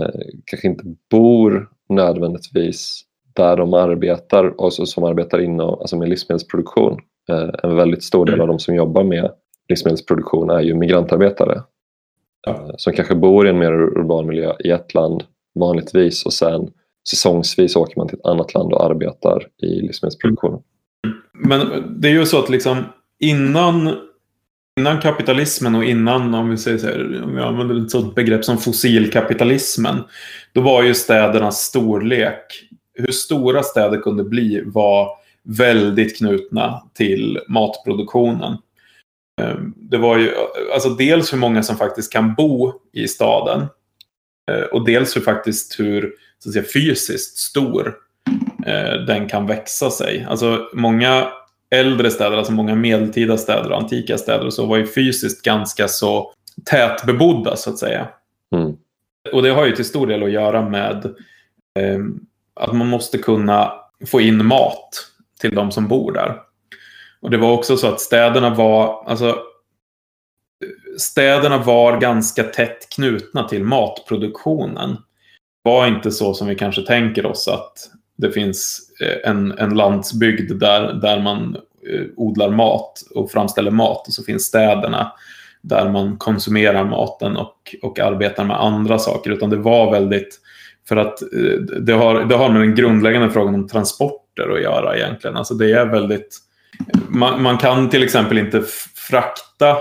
[0.00, 6.98] eh, kanske inte bor nödvändigtvis där de arbetar och som arbetar inom, alltså med livsmedelsproduktion.
[7.62, 9.30] En väldigt stor del av de som jobbar med
[9.68, 11.62] livsmedelsproduktion är ju migrantarbetare.
[12.46, 12.74] Ja.
[12.76, 15.22] Som kanske bor i en mer urban miljö i ett land
[15.54, 16.70] vanligtvis och sen
[17.10, 20.62] säsongsvis åker man till ett annat land och arbetar i livsmedelsproduktionen.
[21.32, 21.60] Men
[22.00, 22.76] det är ju så att liksom
[23.20, 23.96] innan,
[24.78, 28.44] innan kapitalismen och innan, om vi säger så här, om vi använder ett sådant begrepp
[28.44, 30.04] som fossilkapitalismen,
[30.52, 35.08] då var ju städernas storlek, hur stora städer kunde bli var
[35.42, 38.56] väldigt knutna till matproduktionen.
[39.40, 40.32] Ehm, det var ju
[40.74, 43.66] alltså dels hur många som faktiskt kan bo i staden
[44.50, 47.94] eh, och dels hur faktiskt hur så att säga, fysiskt stor
[48.66, 50.26] eh, den kan växa sig.
[50.28, 51.28] Alltså många
[51.70, 56.32] äldre städer, alltså många medeltida städer och antika städer så var ju fysiskt ganska så
[56.70, 58.08] tätbebodda så att säga.
[58.54, 58.76] Mm.
[59.32, 61.04] Och det har ju till stor del att göra med
[61.78, 61.98] eh,
[62.54, 63.72] att man måste kunna
[64.06, 65.06] få in mat
[65.40, 66.36] till de som bor där.
[67.20, 69.38] Och det var också så att städerna var, alltså
[70.98, 74.96] städerna var ganska tätt knutna till matproduktionen
[75.62, 80.60] var inte så som vi kanske tänker oss att det finns eh, en, en landsbygd
[80.60, 81.56] där, där man
[81.90, 85.12] eh, odlar mat och framställer mat och så finns städerna
[85.62, 89.30] där man konsumerar maten och, och arbetar med andra saker.
[89.30, 90.40] Utan det var väldigt,
[90.88, 94.96] för att eh, det har, det har med den grundläggande frågan om transporter att göra
[94.96, 95.36] egentligen.
[95.36, 96.38] Alltså det är väldigt,
[97.08, 98.62] man, man kan till exempel inte
[99.10, 99.76] frakta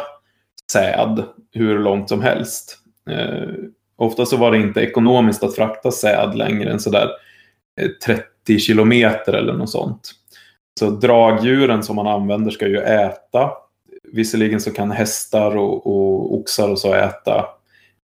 [0.71, 1.23] säd
[1.53, 2.77] hur långt som helst.
[3.97, 7.09] Ofta så var det inte ekonomiskt att frakta säd längre än sådär
[7.79, 10.11] Eh, 30 kilometer eller något sånt.
[10.79, 13.51] Så dragdjuren som man använder ska ju äta.
[14.03, 17.45] Visserligen så kan hästar och, och oxar och så äta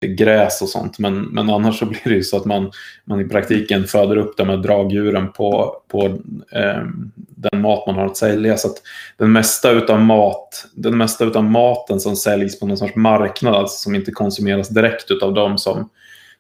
[0.07, 0.99] gräs och sånt.
[0.99, 2.71] Men, men annars så blir det ju så att man,
[3.05, 6.07] man i praktiken föder upp de här dragdjuren på, på
[6.53, 6.83] eh,
[7.15, 8.57] den mat man har att sälja.
[8.57, 8.77] Så att
[9.17, 13.77] den mesta utav mat, den mesta utav maten som säljs på någon sorts marknad, alltså
[13.77, 15.89] som inte konsumeras direkt utav de som,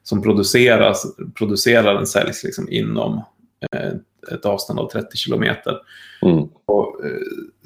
[0.03, 3.25] som produceras, producerar den säljs liksom inom
[3.73, 3.93] eh,
[4.35, 5.77] ett avstånd av 30 kilometer.
[6.23, 6.49] Mm.
[6.67, 7.11] Och, eh,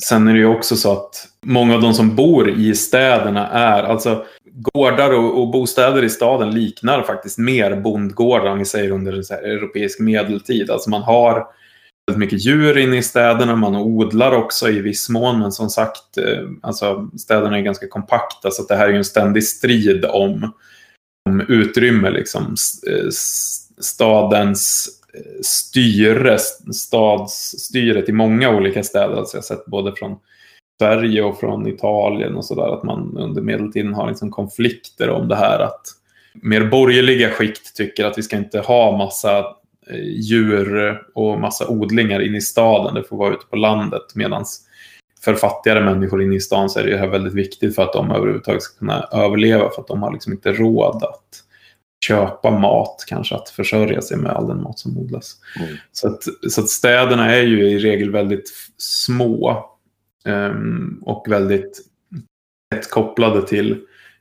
[0.02, 3.82] sen är det ju också så att många av de som bor i städerna är,
[3.82, 9.12] alltså gårdar och, och, bostäder i staden liknar faktiskt mer bondgårdar om vi säger under
[9.12, 10.70] en europeisk medeltid.
[10.70, 11.46] Alltså man har
[12.06, 16.18] väldigt mycket djur inne i städerna, man odlar också i viss mån, men som sagt,
[16.18, 20.52] eh, alltså städerna är ganska kompakta så det här är en ständig strid om,
[21.26, 22.10] om utrymme.
[22.10, 22.42] Liksom.
[22.86, 23.08] Eh,
[23.78, 26.38] stadens eh, styre,
[26.72, 29.16] stadsstyret i många olika städer.
[29.16, 30.16] Alltså jag har sett både från
[30.80, 32.74] Sverige och från Italien och sådär.
[32.74, 35.82] Att man under medeltiden har liksom konflikter om det här att
[36.34, 39.38] mer borgerliga skikt tycker att vi ska inte ha massa
[39.90, 42.94] eh, djur och massa odlingar inne i staden.
[42.94, 44.14] Det får vara ute på landet.
[44.14, 44.44] Medan
[45.26, 48.10] för fattigare människor inne i stan så är det här väldigt viktigt för att de
[48.10, 49.70] överhuvudtaget ska kunna överleva.
[49.70, 51.42] För att de har liksom inte råd att
[52.06, 55.36] köpa mat, kanske att försörja sig med all den mat som odlas.
[55.60, 55.76] Mm.
[55.92, 59.70] Så, att, så att städerna är ju i regel väldigt små
[60.24, 61.80] um, och väldigt
[62.70, 63.80] tätt kopplade till,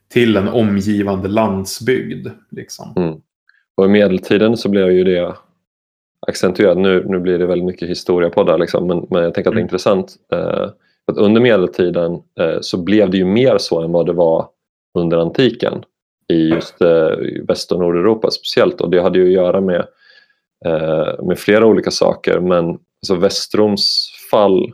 [0.09, 2.27] till en omgivande landsbygd.
[2.51, 2.93] Liksom.
[2.95, 3.15] Mm.
[3.75, 5.35] Och i medeltiden så blev ju det
[6.27, 6.77] accentuerat.
[6.77, 9.55] Nu, nu blir det väldigt mycket historia på det, liksom, men, men jag tänker att
[9.55, 9.65] det är mm.
[9.65, 10.15] intressant.
[10.31, 10.69] Eh,
[11.11, 14.47] att under medeltiden eh, så blev det ju mer så än vad det var
[14.97, 15.83] under antiken
[16.27, 17.09] i just eh,
[17.47, 19.87] Väst och Nordeuropa speciellt och det hade ju att göra med,
[20.65, 24.71] eh, med flera olika saker men alltså Västroms fall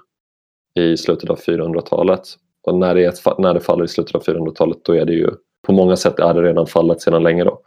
[0.80, 2.22] i slutet av 400-talet
[2.64, 5.30] och när det, är när det faller i slutet av 400-talet då är det ju
[5.62, 7.60] på många sätt är det redan fallet sedan länge då.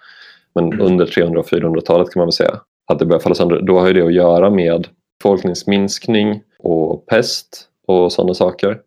[0.54, 0.86] Men mm.
[0.86, 3.60] under 300 och 400-talet kan man väl säga att det börjar falla sönder.
[3.60, 8.80] Då har ju det att göra med befolkningsminskning och pest och sådana saker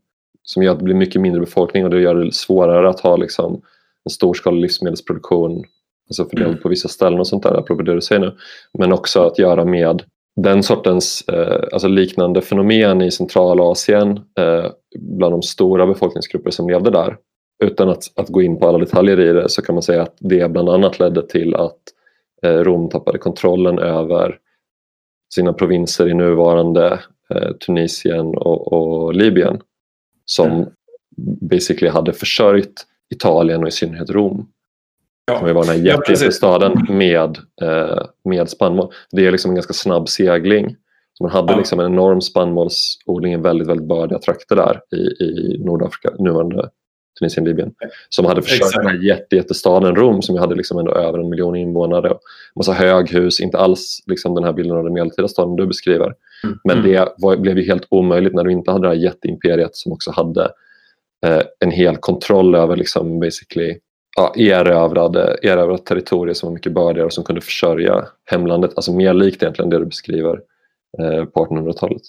[0.44, 3.16] som gör att det blir mycket mindre befolkning och det gör det svårare att ha
[3.16, 3.62] liksom,
[4.06, 5.64] en storskalig livsmedelsproduktion
[6.10, 6.62] alltså fördelad mm.
[6.62, 8.36] på vissa ställen och sånt där, apropå det du säger nu.
[8.74, 10.04] Men också att göra med
[10.36, 14.66] den sortens eh, alltså liknande fenomen i Centralasien eh,
[15.00, 17.18] bland de stora befolkningsgrupper som levde där.
[17.64, 20.16] Utan att, att gå in på alla detaljer i det så kan man säga att
[20.20, 21.80] det bland annat ledde till att
[22.44, 24.38] eh, Rom tappade kontrollen över
[25.34, 27.00] sina provinser i nuvarande
[27.66, 29.62] Tunisien och, och Libyen
[30.26, 30.70] som mm.
[31.42, 34.48] basically hade försörjt Italien och i synnerhet Rom.
[35.26, 35.38] Ja.
[35.38, 38.94] Som var den här jättestaden ja, med, eh, med spannmål.
[39.12, 40.76] Det är liksom en ganska snabb segling.
[41.14, 41.58] Så man hade ja.
[41.58, 46.70] liksom en enorm spannmålsodling i väldigt, väldigt bördiga trakter där i, i Nordafrika, nuvarande
[47.20, 47.74] Tunisien, Libyen.
[48.10, 51.56] Som hade försökt den här jätte, jättestaden Rom som hade liksom ändå över en miljon
[51.56, 52.10] invånare.
[52.10, 52.22] Och
[52.56, 56.14] massa höghus, inte alls liksom den här bilden av den medeltida staden du beskriver.
[56.44, 56.60] Mm.
[56.64, 56.92] Men mm.
[56.92, 60.12] det var, blev ju helt omöjligt när du inte hade det här jätteimperiet som också
[60.12, 60.52] hade
[61.26, 63.80] eh, en hel kontroll över liksom basically
[64.18, 68.72] ja, erövrade, erövrade territorier som var mycket bördigare och som kunde försörja hemlandet.
[68.76, 70.42] Alltså mer likt egentligen det du beskriver
[71.00, 72.02] eh, på 1800-talet.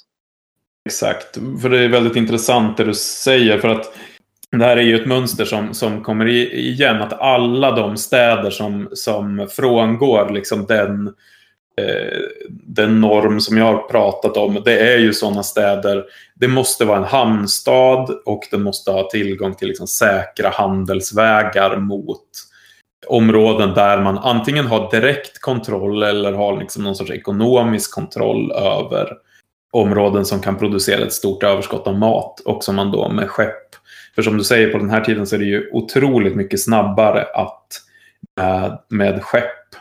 [0.86, 3.58] Exakt, för det är väldigt intressant det du säger.
[3.58, 3.92] för att
[4.56, 7.02] det här är ju ett mönster som, som kommer igen.
[7.02, 11.14] Att alla de städer som, som frångår liksom den
[11.78, 16.04] Eh, den norm som jag har pratat om, det är ju sådana städer.
[16.34, 22.26] Det måste vara en hamnstad och den måste ha tillgång till liksom säkra handelsvägar mot
[23.06, 29.12] områden där man antingen har direkt kontroll eller har liksom någon sorts ekonomisk kontroll över
[29.72, 33.68] områden som kan producera ett stort överskott av mat och som man då med skepp.
[34.18, 37.24] För som du säger, på den här tiden så är det ju otroligt mycket snabbare
[37.34, 37.66] att
[38.36, 39.74] med, med skepp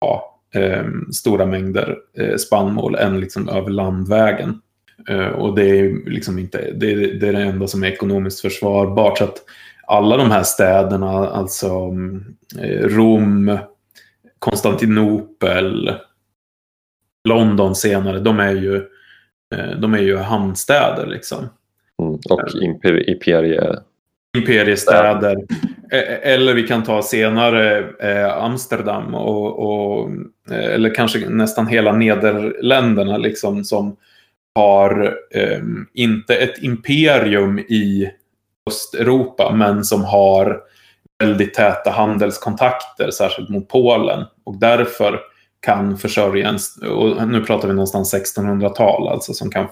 [0.00, 4.60] ja, eh, stora mängder eh, spannmål än liksom över landvägen.
[5.08, 9.18] Eh, och det är, liksom inte, det, det, är det enda som är ekonomiskt försvarbart.
[9.18, 9.36] Så att
[9.86, 11.94] alla de här städerna, alltså
[12.60, 13.58] eh, Rom,
[14.38, 15.92] Konstantinopel,
[17.28, 18.76] London senare, de är ju,
[19.54, 21.06] eh, de är ju hamnstäder.
[21.06, 21.48] Liksom.
[22.02, 22.40] Mm, och
[23.08, 23.76] imperie,
[24.38, 25.36] imperiestäder.
[25.92, 30.10] Eh, eller vi kan ta senare eh, Amsterdam och, och,
[30.50, 33.96] eh, eller kanske nästan hela Nederländerna liksom som
[34.54, 35.60] har eh,
[35.94, 38.10] inte ett imperium i
[38.68, 40.60] Östeuropa men som har
[41.24, 44.24] väldigt täta handelskontakter, särskilt mot Polen.
[44.44, 45.20] Och därför
[45.60, 46.58] kan försörja en,
[46.90, 49.68] och nu pratar vi någonstans 1600-tal, alltså som kan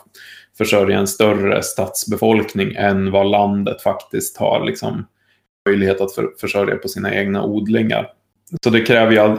[0.59, 5.07] försörja en större stadsbefolkning än vad landet faktiskt har liksom,
[5.69, 8.13] möjlighet att för, försörja på sina egna odlingar.
[8.65, 9.39] Så det kräver ju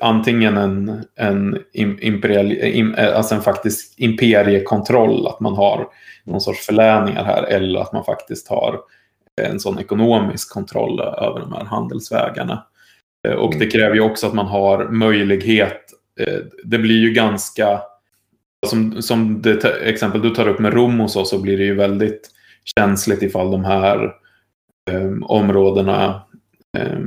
[0.00, 5.88] antingen en, en, imperial, alltså en faktisk imperiekontroll, att man har
[6.24, 8.80] någon sorts förläningar här, eller att man faktiskt har
[9.42, 12.66] en sån ekonomisk kontroll över de här handelsvägarna.
[13.28, 13.70] Eh, och det mm.
[13.70, 15.80] kräver ju också att man har möjlighet,
[16.20, 17.80] eh, det blir ju ganska
[18.66, 21.74] som, som det exempel du tar upp med Rom och så, så blir det ju
[21.74, 22.30] väldigt
[22.78, 24.14] känsligt ifall de här
[24.90, 26.22] eh, områdena
[26.78, 26.98] eh,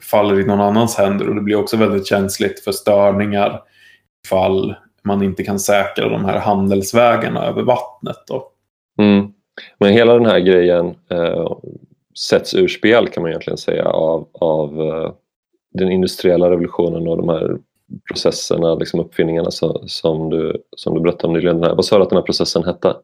[0.00, 1.28] faller i någon annans händer.
[1.28, 3.62] Och det blir också väldigt känsligt för störningar
[4.26, 8.16] ifall man inte kan säkra de här handelsvägarna över vattnet.
[8.26, 8.50] Då.
[8.98, 9.32] Mm.
[9.78, 11.52] Men hela den här grejen eh,
[12.28, 15.12] sätts ur spel kan man egentligen säga av, av eh,
[15.74, 17.58] den industriella revolutionen och de här
[18.10, 21.60] processerna, liksom uppfinningarna som, som, du, som du berättade om nyligen.
[21.60, 22.96] Vad sa du att den här processen hette?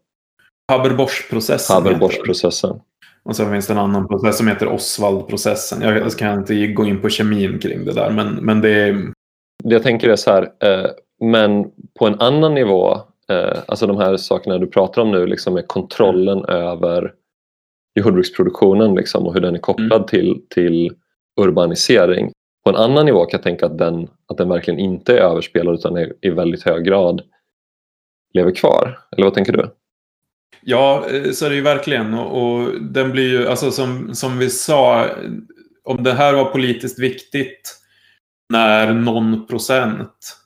[0.72, 1.74] Haber-Bosch-processen.
[1.74, 2.80] Haber-Bosch-processen.
[3.22, 5.82] Och sen finns det en annan process som heter Oswald-processen.
[5.82, 9.12] Jag kan inte gå in på kemin kring det där, men, men det är...
[9.64, 12.94] Det jag tänker är så här, eh, men på en annan nivå,
[13.28, 17.12] eh, alltså de här sakerna du pratar om nu, liksom med kontrollen över
[18.00, 20.06] jordbruksproduktionen liksom, och hur den är kopplad mm.
[20.06, 20.92] till, till
[21.40, 22.32] urbanisering.
[22.66, 25.74] På en annan nivå kan jag tänka att den, att den verkligen inte är överspelad
[25.74, 27.22] utan är, i väldigt hög grad
[28.34, 28.98] lever kvar.
[29.12, 29.70] Eller vad tänker du?
[30.62, 32.14] Ja, eh, så är det ju verkligen.
[32.14, 35.06] Och, och, den blir ju, alltså som, som vi sa,
[35.84, 37.78] om det här var politiskt viktigt
[38.52, 40.36] när någon procent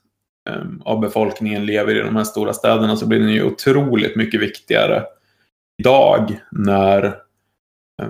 [0.50, 4.40] eh, av befolkningen lever i de här stora städerna så blir den ju otroligt mycket
[4.40, 5.04] viktigare
[5.78, 7.04] idag när
[8.02, 8.08] eh,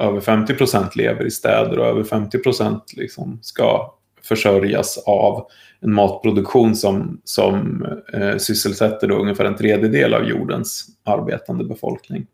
[0.00, 5.46] över 50 procent lever i städer och över 50 procent liksom ska försörjas av
[5.80, 12.26] en matproduktion som, som eh, sysselsätter då ungefär en tredjedel av jordens arbetande befolkning.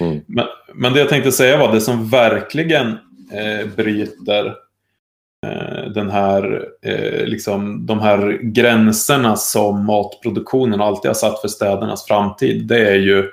[0.00, 0.20] Mm.
[0.26, 2.88] Men, men det jag tänkte säga var det som verkligen
[3.32, 4.46] eh, bryter
[5.46, 12.06] eh, den här, eh, liksom, de här gränserna som matproduktionen alltid har satt för städernas
[12.06, 12.66] framtid.
[12.66, 13.30] Det är ju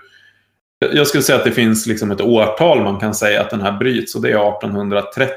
[0.80, 3.71] jag skulle säga att det finns liksom ett årtal man kan säga att den här
[3.71, 5.36] bryts och det är 1830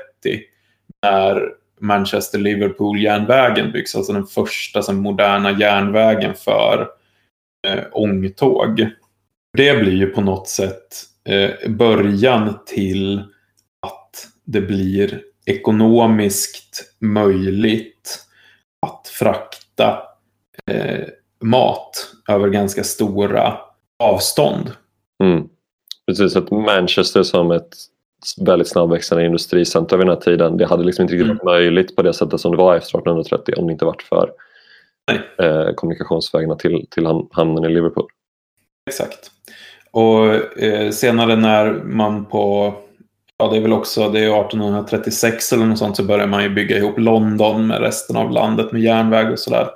[1.03, 6.89] när Manchester-Liverpool-järnvägen byggs, alltså den första så, moderna järnvägen för
[7.67, 8.89] eh, ångtåg.
[9.57, 13.19] Det blir ju på något sätt eh, början till
[13.87, 18.25] att det blir ekonomiskt möjligt
[18.87, 20.03] att frakta
[20.71, 21.07] eh,
[21.43, 23.59] mat över ganska stora
[23.99, 24.73] avstånd.
[25.25, 25.49] Mm.
[26.07, 27.77] Precis, att Manchester som ett
[28.41, 30.57] väldigt snabbväxande industricenter vid den här tiden.
[30.57, 31.55] Det hade liksom inte riktigt varit mm.
[31.55, 34.31] möjligt på det sättet som det var efter 1830 om det inte varit för
[35.39, 38.07] eh, kommunikationsvägarna till, till hamnen i Liverpool.
[38.91, 39.31] Exakt.
[39.91, 40.27] Och
[40.63, 42.75] eh, senare när man på,
[43.39, 46.49] ja det är väl också, det är 1836 eller något sånt så börjar man ju
[46.49, 49.69] bygga ihop London med resten av landet med järnväg och sådär.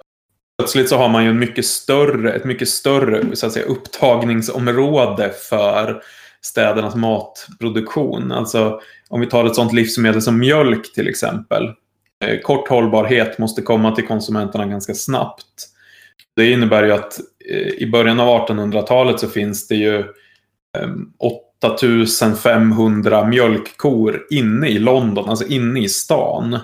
[0.59, 5.33] Plötsligt så har man ju en mycket större, ett mycket större så att säga, upptagningsområde
[5.49, 6.03] för
[6.41, 8.33] städernas matproduktion.
[8.33, 11.71] Alltså om vi tar ett sådant livsmedel som mjölk till exempel.
[12.25, 15.69] Eh, kort hållbarhet måste komma till konsumenterna ganska snabbt.
[16.37, 20.05] Det innebär ju att eh, i början av 1800-talet så finns det ju
[20.79, 26.59] ehm, 8500 mjölkkor inne i London, alltså inne i stan.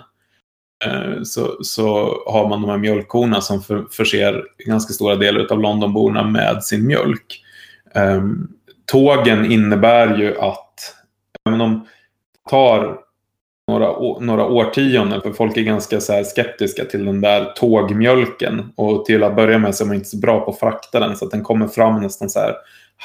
[0.85, 5.61] Eh, så, så har man de här mjölkkorna som för, förser ganska stora delar av
[5.61, 7.45] Londonborna med sin mjölk.
[7.95, 8.49] Ehm,
[8.87, 10.95] tågen innebär ju att,
[11.49, 11.87] även om
[12.45, 12.99] det tar
[13.69, 18.73] några, några årtionden, för folk är ganska så skeptiska till den där tågmjölken.
[18.77, 21.17] Och till att börja med så är man inte så bra på att frakta den,
[21.17, 22.55] så att den kommer fram nästan så här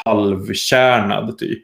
[0.05, 1.63] halvkärnad typ.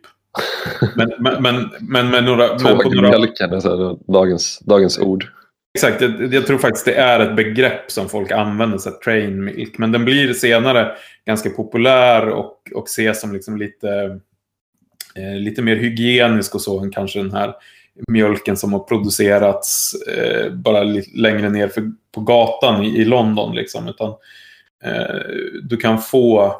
[0.95, 2.47] Men, men, men, men med några...
[2.47, 3.95] Tågmjölken, några...
[4.07, 5.27] dagens, dagens ord.
[5.73, 9.77] Exakt, jag, jag, tror faktiskt det är ett begrepp som folk använder, så train milk.
[9.77, 10.91] Men den blir senare
[11.25, 14.19] ganska populär och, och ses som liksom lite,
[15.15, 17.53] eh, lite mer hygienisk och så än kanske den här
[18.07, 20.83] mjölken som har producerats eh, bara
[21.15, 23.55] längre ner för, på gatan i, i London.
[23.55, 23.87] Liksom.
[23.87, 24.09] Utan,
[24.83, 25.19] eh,
[25.63, 26.55] du kan få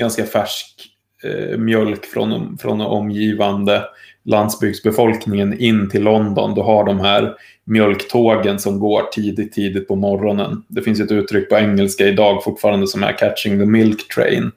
[0.00, 0.93] ganska färsk
[1.24, 3.82] eh, mjölk från, från omgivande
[4.24, 6.54] landsbygdsbefolkningen in till London.
[6.54, 10.64] Du har de här mjölktågen som går tidigt, tidigt på morgonen.
[10.68, 14.50] Det finns ett uttryck på engelska idag fortfarande som är catching the milk train.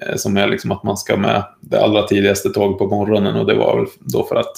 [0.00, 3.46] Eh, som är liksom att man ska med det allra tidigaste tåget på morgonen och
[3.46, 4.56] det var väl då för att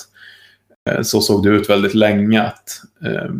[0.90, 2.68] eh, så såg det ut väldigt länge att
[3.04, 3.30] eh,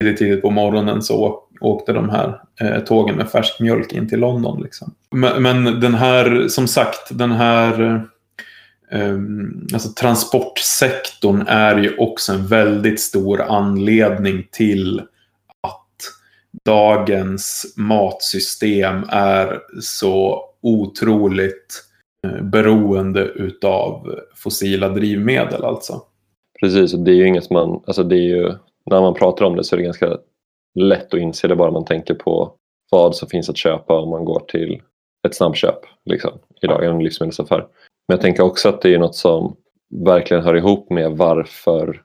[0.00, 4.20] tidigt, tidigt på morgonen så åkte de här eh, tågen med färsk mjölk in till
[4.20, 4.62] London.
[4.62, 4.94] Liksom.
[5.10, 8.04] Men, men den här, som sagt, den här
[8.90, 9.18] eh,
[9.72, 15.00] alltså transportsektorn är ju också en väldigt stor anledning till
[15.62, 15.86] att
[16.64, 21.82] dagens matsystem är så otroligt
[22.24, 26.02] eh, beroende utav fossila drivmedel alltså.
[26.60, 28.52] Precis, och det är ju inget man, alltså det är ju,
[28.90, 30.16] när man pratar om det så är det ganska
[30.76, 32.52] lätt att inse det bara man tänker på
[32.90, 34.82] vad som finns att köpa om man går till
[35.26, 37.58] ett snabbköp liksom, idag i en livsmedelsaffär.
[38.08, 39.56] Men jag tänker också att det är något som
[40.04, 42.02] verkligen hör ihop med varför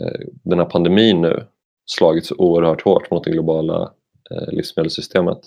[0.00, 1.46] eh, den här pandemin nu
[1.86, 3.92] slagit så oerhört hårt mot det globala
[4.30, 5.38] eh, livsmedelssystemet.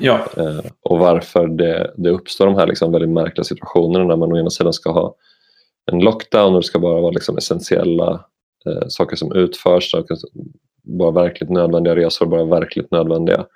[0.00, 0.26] Ja.
[0.36, 4.38] Eh, och varför det, det uppstår de här liksom väldigt märkliga situationerna när man å
[4.38, 5.14] ena sidan ska ha
[5.92, 8.24] en lockdown och det ska bara vara liksom essentiella
[8.66, 10.16] eh, saker som utförs, saker
[10.94, 13.46] bara verkligt nödvändiga resor, bara verkligt nödvändiga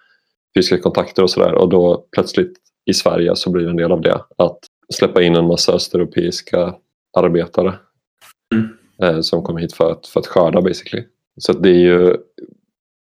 [0.57, 2.53] fysiska kontakter och sådär och då plötsligt
[2.87, 4.59] i Sverige så blir det en del av det att
[4.95, 6.75] släppa in en massa östeuropeiska
[7.17, 7.75] arbetare
[8.55, 8.69] Mm.
[9.03, 11.05] eh, som kom hit för att, för att skörda basically.
[11.41, 12.17] Så det är ju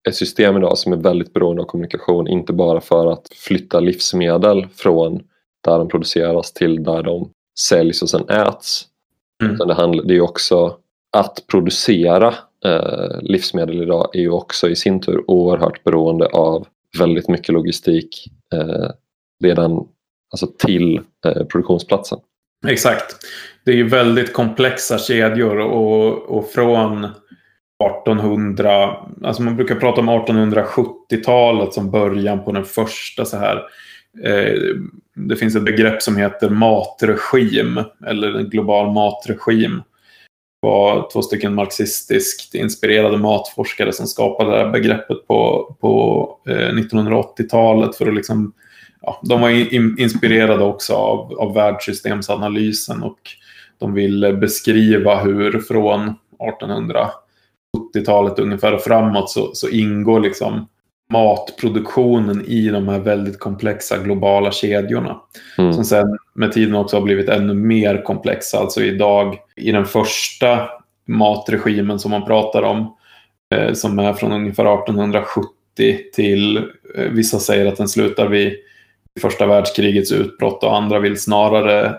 [0.09, 4.67] ett system idag som är väldigt beroende av kommunikation, inte bara för att flytta livsmedel
[4.73, 5.23] från
[5.63, 7.31] där de produceras till där de
[7.69, 8.85] säljs och sen äts.
[9.43, 9.55] Mm.
[9.55, 10.77] Utan det, handlar, det är också
[11.17, 16.67] att producera eh, livsmedel idag är ju också i sin tur oerhört beroende av
[16.99, 18.89] väldigt mycket logistik eh,
[19.43, 19.87] redan
[20.31, 22.19] alltså till eh, produktionsplatsen.
[22.67, 23.15] Exakt.
[23.65, 27.07] Det är ju väldigt komplexa kedjor och, och från
[27.83, 33.55] 1800, alltså man brukar prata om 1870-talet som början på den första så här.
[34.23, 34.59] Eh,
[35.15, 39.81] det finns ett begrepp som heter matregim eller en global matregim.
[40.61, 47.95] Var två stycken marxistiskt inspirerade matforskare som skapade det här begreppet på, på eh, 1980-talet
[47.95, 48.53] för att liksom
[49.01, 53.19] ja, de var in, inspirerade också av, av världssystemsanalysen och
[53.77, 60.67] de ville beskriva hur från 1870-talet ungefär och framåt så, så ingår liksom
[61.13, 65.21] matproduktionen i de här väldigt komplexa globala kedjorna.
[65.57, 65.73] Mm.
[65.73, 68.59] Som sen med tiden också har blivit ännu mer komplexa.
[68.59, 70.69] Alltså idag i den första
[71.07, 72.95] matregimen som man pratar om
[73.55, 75.49] eh, som är från ungefär 1870
[76.13, 76.57] till
[76.95, 78.53] eh, vissa säger att den slutar vid
[79.21, 81.95] första världskrigets utbrott och andra vill snarare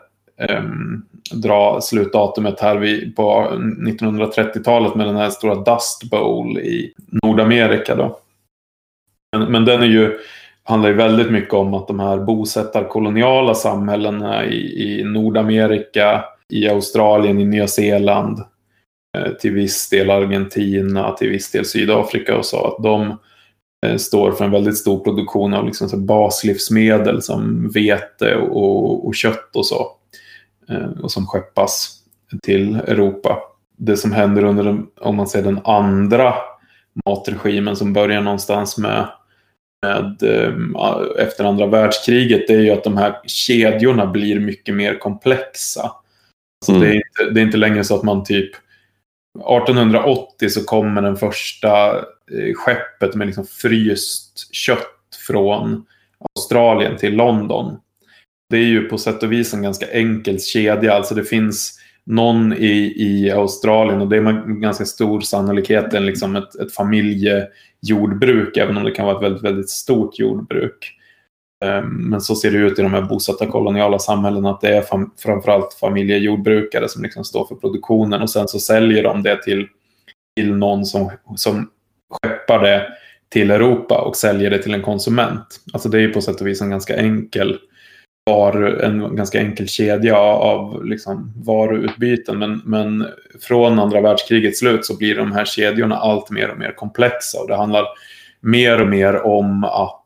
[0.59, 3.49] um, dra slutdatumet här vid, på
[3.89, 6.93] 1930-talet med den här stora Dust Bowl i
[7.23, 7.95] Nordamerika.
[7.95, 8.19] Då.
[9.33, 10.19] Men, men den är ju,
[10.63, 17.41] handlar ju väldigt mycket om att de här bosättarkoloniala samhällena i, i Nordamerika, i Australien,
[17.41, 18.39] i Nya Zeeland,
[19.19, 23.19] eh, till viss del Argentina, till viss del Sydafrika och så, att de
[23.87, 29.15] eh, står för en väldigt stor produktion av liksom så baslivsmedel som vete och, och
[29.15, 29.87] kött och så.
[30.69, 31.97] Eh, och som skeppas
[32.43, 33.39] till Europa.
[33.77, 36.35] Det som händer under, om man säger den andra
[37.07, 39.09] matregimen som börjar någonstans med,
[39.87, 44.99] med eh, efter andra världskriget, det är ju att de här kedjorna blir mycket mer
[44.99, 45.93] komplexa.
[46.61, 46.81] Alltså Mm.
[46.81, 48.51] det, är inte, det är inte längre så att man typ
[49.39, 54.87] 1880 så kommer den första eh, skeppet med liksom fryst kött
[55.27, 55.87] från
[56.37, 57.79] Australien till London.
[58.51, 60.95] Det är ju på sätt och vis en ganska enkel kedja.
[60.95, 61.80] Alltså det finns
[62.11, 66.75] någon i, i Australien och det är med ganska stor sannolikhet en, liksom ett, ett
[66.75, 70.93] familjejordbruk även om det kan vara ett väldigt, väldigt stort jordbruk.
[71.65, 74.83] Ehm, men så ser det ut i de här bosatta koloniala samhällena att det är
[74.83, 79.67] fam framförallt familjejordbrukare som liksom står för produktionen och sen så säljer de det till,
[80.37, 81.71] till någon som, som
[82.11, 82.87] skeppar det
[83.29, 85.61] till Europa och säljer det till en konsument.
[85.73, 87.59] Alltså det är ju på sätt och vis en ganska enkel
[88.25, 92.39] var en ganska enkel kedja av liksom varuutbyten.
[92.39, 93.07] Men, men
[93.41, 97.41] från andra världskrigets slut så blir de här kedjorna allt mer och mer komplexa.
[97.41, 97.87] Och det handlar
[98.41, 100.05] mer och mer om att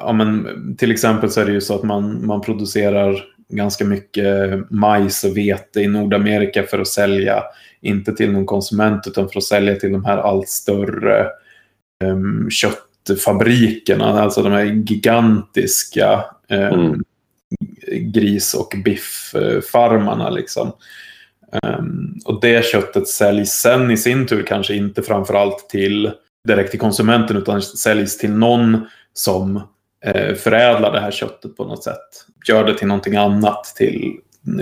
[0.00, 4.70] ja, men, till exempel så är det ju så att man, man producerar ganska mycket
[4.70, 7.42] majs och vete i Nordamerika för att sälja,
[7.80, 11.26] inte till någon konsument utan för att sälja till de här allt större
[12.04, 17.02] um, köttfabrikerna, alltså de här gigantiska um, Mm
[17.98, 20.30] gris och bifffarmarna.
[20.30, 20.72] Liksom.
[21.62, 26.10] Um, och det köttet säljs sen i sin tur kanske inte framförallt till
[26.48, 29.56] direkt till konsumenten utan säljs till någon som
[30.04, 32.24] eh, förädlar det här köttet på något sätt.
[32.48, 34.12] Gör det till någonting annat, till,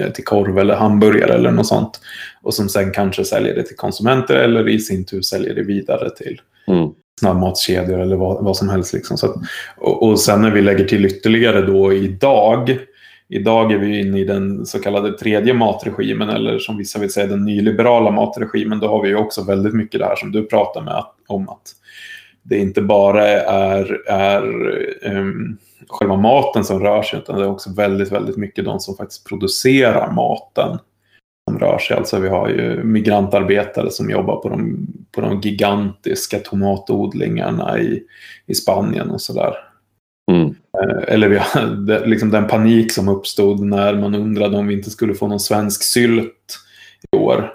[0.00, 2.00] eh, till korv eller hamburgare eller något sånt.
[2.42, 6.10] Och som sen kanske säljer det till konsumenter eller i sin tur säljer det vidare
[6.10, 6.88] till Mm.
[7.20, 8.92] snabbmatskedjor eller vad, vad som helst.
[8.92, 9.18] Liksom.
[9.18, 9.36] Så att,
[9.76, 12.78] och, och sen när vi lägger till ytterligare då idag.
[13.28, 17.26] Idag är vi inne i den så kallade tredje matregimen eller som vissa vill säga
[17.26, 18.80] den nyliberala matregimen.
[18.80, 21.72] Då har vi ju också väldigt mycket det här som du pratar med om att
[22.42, 24.42] det inte bara är, är
[25.02, 25.58] um,
[25.88, 29.28] själva maten som rör sig utan det är också väldigt, väldigt mycket de som faktiskt
[29.28, 30.78] producerar maten
[31.50, 31.96] som rör sig.
[31.96, 38.02] Alltså vi har ju migrantarbetare som jobbar på de, på de gigantiska tomatodlingarna i,
[38.46, 39.54] i Spanien och sådär.
[40.32, 40.48] Mm.
[40.48, 44.90] Eh, Eller vi har, liksom den panik som uppstod när man undrade om vi inte
[44.90, 46.58] skulle få någon svensk sylt
[47.12, 47.52] i år.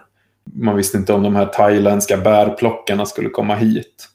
[0.53, 4.07] Man visste inte om de här thailändska bärplockarna skulle komma hit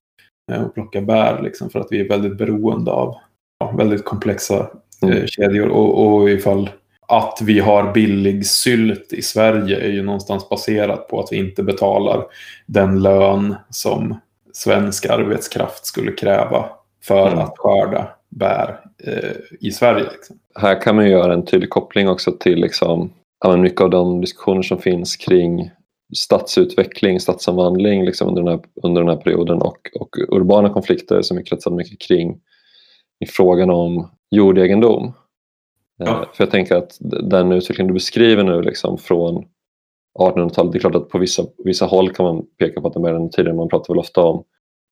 [0.53, 3.15] eh, och plocka bär liksom, för att vi är väldigt beroende av
[3.59, 4.57] ja, väldigt komplexa
[5.03, 5.27] eh, Mm.
[5.27, 5.69] kedjor.
[5.69, 6.71] Och, och ifall
[7.09, 11.63] att vi har billig sylt i Sverige är ju någonstans baserat på att vi inte
[11.63, 12.25] betalar
[12.67, 14.21] den lön som
[14.53, 16.69] svensk arbetskraft skulle kräva
[17.03, 17.39] för Mm.
[17.39, 19.31] att skörda bär eh,
[19.61, 20.05] i Sverige.
[20.13, 20.39] Liksom.
[20.55, 23.13] Här kan man göra en tydlig koppling också till liksom,
[23.59, 25.71] mycket av de diskussioner som finns kring
[26.17, 31.39] stadsutveckling, stadsomvandling liksom under, den här, under den här perioden och, och urbana konflikter som
[31.39, 32.41] är kretsade mycket kring
[33.21, 35.13] i frågan om jordegendom.
[35.97, 36.07] Ja.
[36.07, 39.45] Eh, för jag tänker att den utveckling du beskriver nu liksom från
[40.19, 43.03] 1800-talet, det är klart att på vissa, vissa håll kan man peka på att den
[43.03, 44.45] började tidigare, man pratar väl ofta om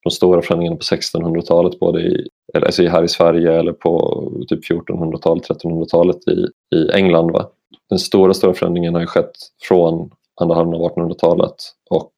[0.02, 5.48] de stora förändringarna på 1600-talet både i, alltså här i Sverige eller på typ 1400-talet,
[5.48, 7.30] 1300-talet i, i England.
[7.30, 7.48] Va?
[7.88, 9.32] Den stora, stora förändringen har ju skett
[9.68, 11.54] från andra halvan av 1800-talet
[11.90, 12.12] och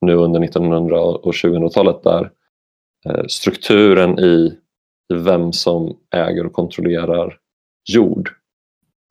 [0.00, 2.30] nu under 1900 och 2000-talet där
[3.08, 4.52] eh, strukturen i,
[5.12, 7.38] i vem som äger och kontrollerar
[7.90, 8.30] jord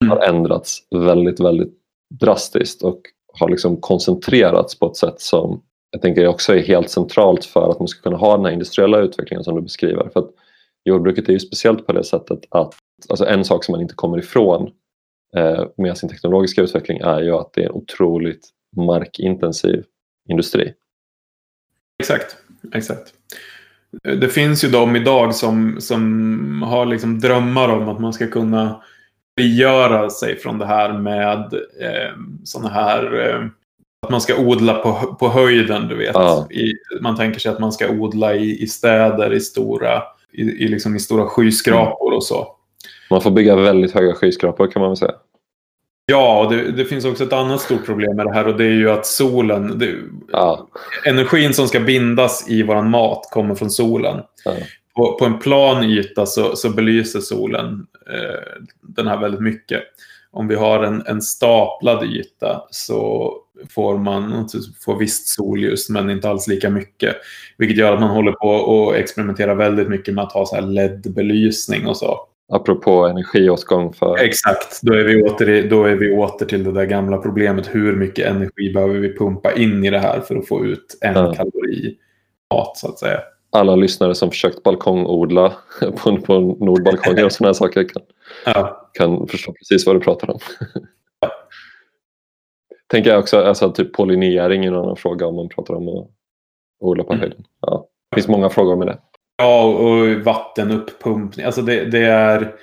[0.03, 0.11] mm.
[0.11, 1.73] har ändrats väldigt, väldigt
[2.19, 3.01] drastiskt och
[3.33, 7.79] har liksom koncentrerats på ett sätt som jag tänker också är helt centralt för att
[7.79, 10.09] man ska kunna ha den här industriella utvecklingen som du beskriver.
[10.13, 10.29] För att
[10.85, 12.73] jordbruket är ju speciellt på det sättet att
[13.09, 14.71] alltså en sak som man inte kommer ifrån
[15.35, 19.83] eh, med sin teknologiska utveckling är ju att det är en otroligt markintensiv
[20.29, 20.73] industri.
[21.99, 22.38] Exakt,
[22.73, 23.13] exakt.
[24.03, 28.83] Det finns ju de idag som, som har liksom drömmar om att man ska kunna
[29.38, 32.13] frigöra sig från det här med eh,
[32.43, 33.47] sådana här eh,
[34.01, 36.15] att man ska odla på, på höjden, du vet.
[36.15, 36.47] Ja.
[36.51, 40.67] I, man tänker sig att man ska odla i, i städer, i stora, i, i,
[40.67, 42.47] liksom i stora skyskrapor och så.
[43.09, 45.15] Man får bygga väldigt höga skyskrapor kan man väl säga.
[46.05, 48.65] Ja, och det, det, finns också ett annat stort problem med det här och det
[48.65, 49.95] är ju att solen, det,
[50.31, 50.67] ja.
[51.05, 54.21] energin som ska bindas i våran mat kommer från solen.
[54.45, 54.53] Ja.
[54.95, 59.83] På, på, en plan yta så, så belyser solen eh, den här väldigt mycket.
[60.31, 63.33] Om vi har en, en staplad yta så
[63.70, 64.49] får man
[64.86, 67.16] får visst solljus men inte alls lika mycket.
[67.58, 71.88] Vilket gör att man håller på och experimenterar väldigt mycket med att ha så LED-belysning
[71.88, 72.28] och så.
[72.49, 74.18] Apropå energiåtgång för...
[74.18, 77.76] Exakt, då är, vi åter, då är vi åter till det där gamla problemet.
[77.76, 81.16] Hur mycket energi behöver vi pumpa in i det här för att få ut en
[81.16, 81.34] ja.
[81.34, 81.97] kalori
[82.53, 83.20] mat så att säga.
[83.51, 88.01] Alla lyssnare som försökt balkongodla på, på nordbalkonger och sådana här saker kan,
[88.45, 88.89] ja.
[88.93, 90.39] kan förstå precis vad du pratar om.
[92.91, 96.07] Tänker jag också, alltså typ pollinering är en annan fråga om man pratar om att
[96.79, 97.21] odla på mm.
[97.21, 97.43] höjden.
[97.61, 97.88] Ja.
[98.11, 98.97] Det finns många frågor med det.
[99.38, 101.45] Ja, och vattenuppumpning.
[101.45, 102.55] Alltså det, det är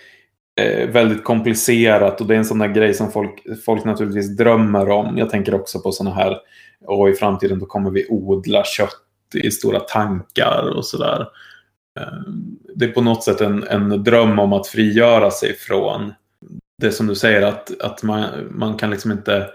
[0.60, 4.90] eh, väldigt komplicerat och det är en sån där grej som folk, folk naturligtvis drömmer
[4.90, 5.18] om.
[5.18, 6.38] Jag tänker också på såna här,
[6.86, 9.00] och i framtiden då kommer vi odla kött
[9.34, 11.20] i stora tankar och sådär.
[12.00, 12.32] Eh,
[12.74, 16.12] det är på något sätt en, en dröm om att frigöra sig från
[16.82, 19.48] det som du säger att, att man, man kan liksom inte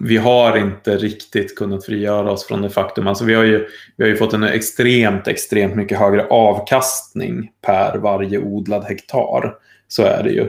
[0.00, 3.06] vi har inte riktigt kunnat frigöra oss från det faktum.
[3.06, 3.66] Alltså vi, har ju,
[3.96, 9.54] vi har ju fått en extremt, extremt mycket högre avkastning per varje odlad hektar.
[9.88, 10.48] Så är det ju.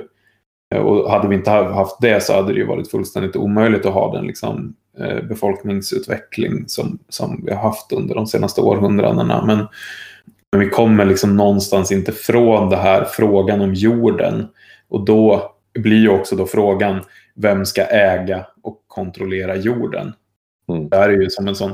[0.76, 3.94] Eh, och hade vi inte haft det så hade det ju varit fullständigt omöjligt att
[3.94, 9.46] ha den liksom, eh, befolkningsutveckling som, som vi har haft under de senaste århundradena.
[9.46, 9.68] Men,
[10.52, 14.48] men vi kommer liksom någonstans inte från det här frågan om jorden.
[14.90, 17.02] Och då blir ju också då frågan
[17.36, 20.14] vem ska äga och kontrollera jorden?
[20.70, 20.90] Mm.
[20.90, 21.72] Det här är ju som en sån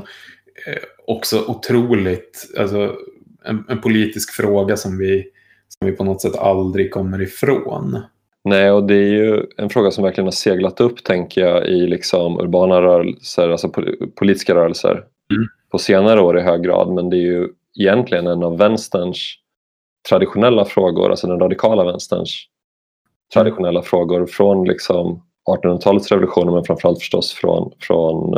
[0.66, 2.96] eh, också otroligt, alltså
[3.44, 5.26] en, en, politisk fråga som vi,
[5.68, 8.02] som vi på något sätt aldrig kommer ifrån.
[8.44, 11.86] Nej, och det är ju en fråga som verkligen har seglat upp, tänker jag, i
[11.86, 13.68] liksom urbana rörelser, alltså
[14.18, 15.48] politiska rörelser mm.
[15.70, 16.94] på senare år i hög grad.
[16.94, 17.48] Men det är ju
[17.80, 19.34] egentligen en av vänsterns
[20.08, 22.48] traditionella frågor, alltså den radikala vänsterns
[23.34, 25.22] traditionella frågor från liksom
[25.56, 28.34] 1800-talets revolutioner men framförallt förstås från, från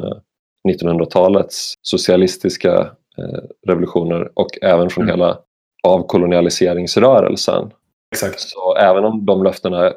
[0.68, 5.14] 1900-talets eh, socialistiska eh, revolutioner och även från mm.
[5.14, 5.38] hela
[5.82, 7.70] avkolonialiseringsrörelsen.
[8.14, 8.40] Exakt.
[8.40, 9.92] Så även om de löftena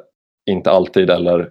[0.50, 1.50] inte alltid eller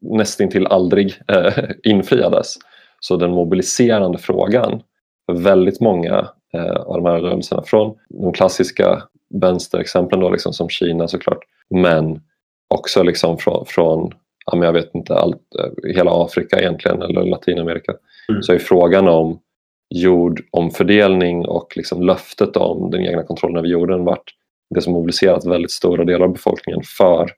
[0.00, 2.54] nästintill aldrig eh, infriades
[3.00, 4.82] så den mobiliserande frågan
[5.26, 9.02] för väldigt många eh, av de här rörelserna från de klassiska
[9.40, 12.20] vänsterexemplen då liksom som Kina såklart men
[12.74, 14.12] också liksom från, från
[14.46, 17.92] ja, men jag vet inte, allt, eh, hela Afrika egentligen eller Latinamerika.
[18.28, 18.42] Mm.
[18.42, 19.40] Så är frågan om
[19.94, 24.30] jordomfördelning och liksom löftet om den egna kontrollen över jorden varit
[24.74, 27.30] det som mobiliserat väldigt stora delar av befolkningen för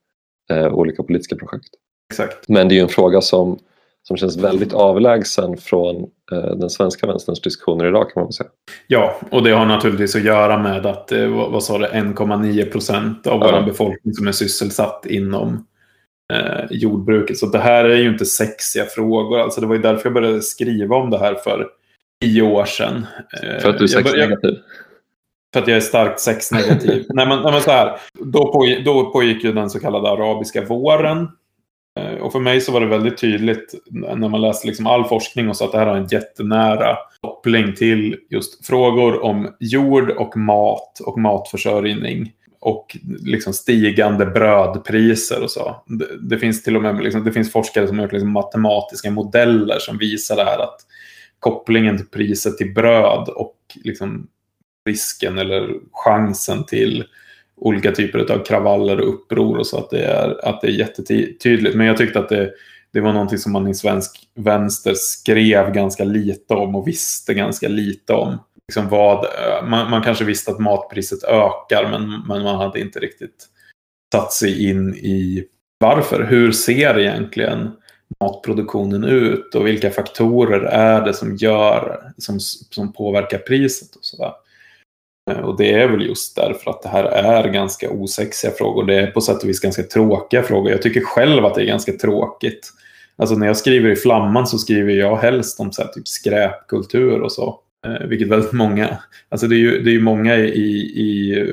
[0.50, 1.68] eh, olika politiska projekt.
[2.12, 2.48] Exakt.
[2.48, 3.58] Men det är ju en fråga som,
[4.02, 5.96] som känns väldigt avlägsen från
[6.32, 8.48] eh, den svenska vänsterns diskussioner idag kan man säga.
[8.86, 13.26] Ja, och det har naturligtvis att göra med att eh, vad sa det, 1,9 procent
[13.26, 13.58] av ja.
[13.60, 15.66] vår befolkning som är sysselsatt inom
[16.32, 17.38] eh, jordbruket.
[17.38, 19.40] Så det här är ju inte sexiga frågor.
[19.40, 21.68] Alltså det var ju därför jag började skriva om det här för
[22.22, 23.06] tio år sedan.
[23.42, 24.58] Eh, för att du är sexnegativ?
[25.52, 27.06] För att jag är starkt sexnegativ.
[27.08, 27.98] nej, men, nej, men så här.
[28.14, 31.28] Då, pågick, då pågick ju den så kallade arabiska våren.
[32.00, 35.48] Eh, och för mig så var det väldigt tydligt när man läste liksom all forskning
[35.48, 40.36] och så att det här har en jättenära koppling till just frågor om jord och
[40.36, 42.32] mat och matförsörjning.
[42.66, 45.82] Och liksom stigande brödpriser och så.
[45.86, 49.10] Det, det finns till och med liksom, det finns forskare som har gjort liksom matematiska
[49.10, 50.76] modeller som visar det här att
[51.38, 54.26] kopplingen till priset till bröd och liksom
[54.86, 57.04] risken eller chansen till
[57.56, 61.76] olika typer av kravaller och uppror och så att det är, att det är jättetydligt.
[61.76, 62.50] Men jag tyckte att det,
[62.92, 67.68] det var någonting som man i svensk vänster skrev ganska lite om och visste ganska
[67.68, 68.38] lite om.
[68.68, 73.00] Liksom vad, eh, man, man kanske visste att matpriset ökar men, men man hade inte
[73.00, 73.46] riktigt
[74.14, 75.44] satt sig in i
[75.80, 76.24] varför.
[76.24, 77.70] Hur ser egentligen
[78.20, 84.32] matproduktionen ut och vilka faktorer är det som gör som, som påverkar priset och sådär.
[85.30, 88.84] Eh, och det är väl just därför att det här är ganska osexiga frågor.
[88.84, 90.70] Det är på sätt och vis ganska tråkiga frågor.
[90.70, 92.70] Jag tycker själv att det är ganska tråkigt.
[93.16, 97.20] Alltså när jag skriver i Flamman så skriver jag helst om så här, typ skräpkultur
[97.20, 97.60] och så.
[97.86, 101.44] Eh, vilket väldigt många, alltså det är ju, det är ju många i, i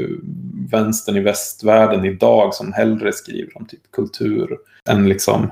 [0.72, 4.58] vänstern i västvärlden idag som hellre skriver om typ kultur
[4.90, 5.52] än liksom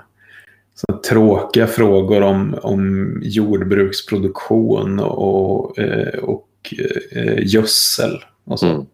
[0.75, 5.79] så tråkiga frågor om, om jordbruksproduktion och,
[6.19, 8.19] och eh, eh, gödsel.
[8.45, 8.67] Och så.
[8.67, 8.85] Mm.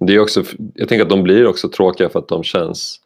[0.00, 0.44] Det är också,
[0.74, 3.00] jag tänker att de blir också tråkiga för att de känns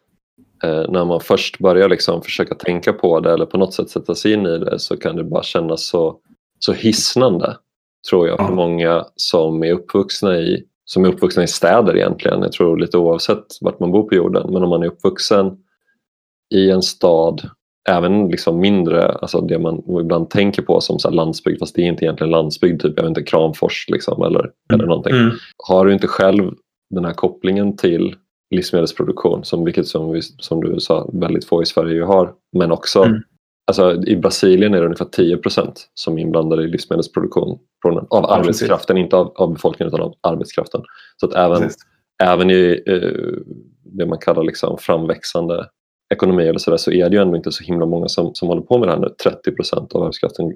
[0.64, 4.14] eh, när man först börjar liksom försöka tänka på det eller på något sätt sätta
[4.14, 6.18] sig in i det så kan det bara kännas så,
[6.58, 7.56] så hisnande
[8.10, 12.42] tror jag för många som är uppvuxna i som är uppvuxna i städer egentligen.
[12.42, 14.52] Jag tror lite oavsett vart man bor på jorden.
[14.52, 15.56] Men om man är uppvuxen
[16.54, 17.50] i en stad
[17.88, 21.86] även liksom mindre, alltså det man ibland tänker på som så landsbygd fast det är
[21.86, 24.52] inte egentligen landsbygd, typ jag vet inte, Kramfors liksom, eller, mm.
[24.72, 25.14] eller någonting.
[25.14, 25.30] Mm.
[25.68, 26.52] Har du inte själv
[26.90, 28.16] den här kopplingen till
[28.50, 33.02] livsmedelsproduktion, som, vilket som, vi, som du sa väldigt få i Sverige har, men också
[33.02, 33.22] mm.
[33.66, 37.58] Alltså, I Brasilien är det ungefär 10% som är inblandade i livsmedelsproduktion
[38.10, 40.82] av arbetskraften, inte av, av, befolkningen utan av arbetskraften.
[41.16, 41.70] Så att även,
[42.22, 43.42] även i eh,
[43.84, 45.66] det man kallar liksom framväxande
[46.14, 48.48] ekonomi eller så, där, så är det ju ändå inte så himla många som, som
[48.48, 49.08] håller på med det här nu.
[49.22, 50.52] 30 procent av arbetskraften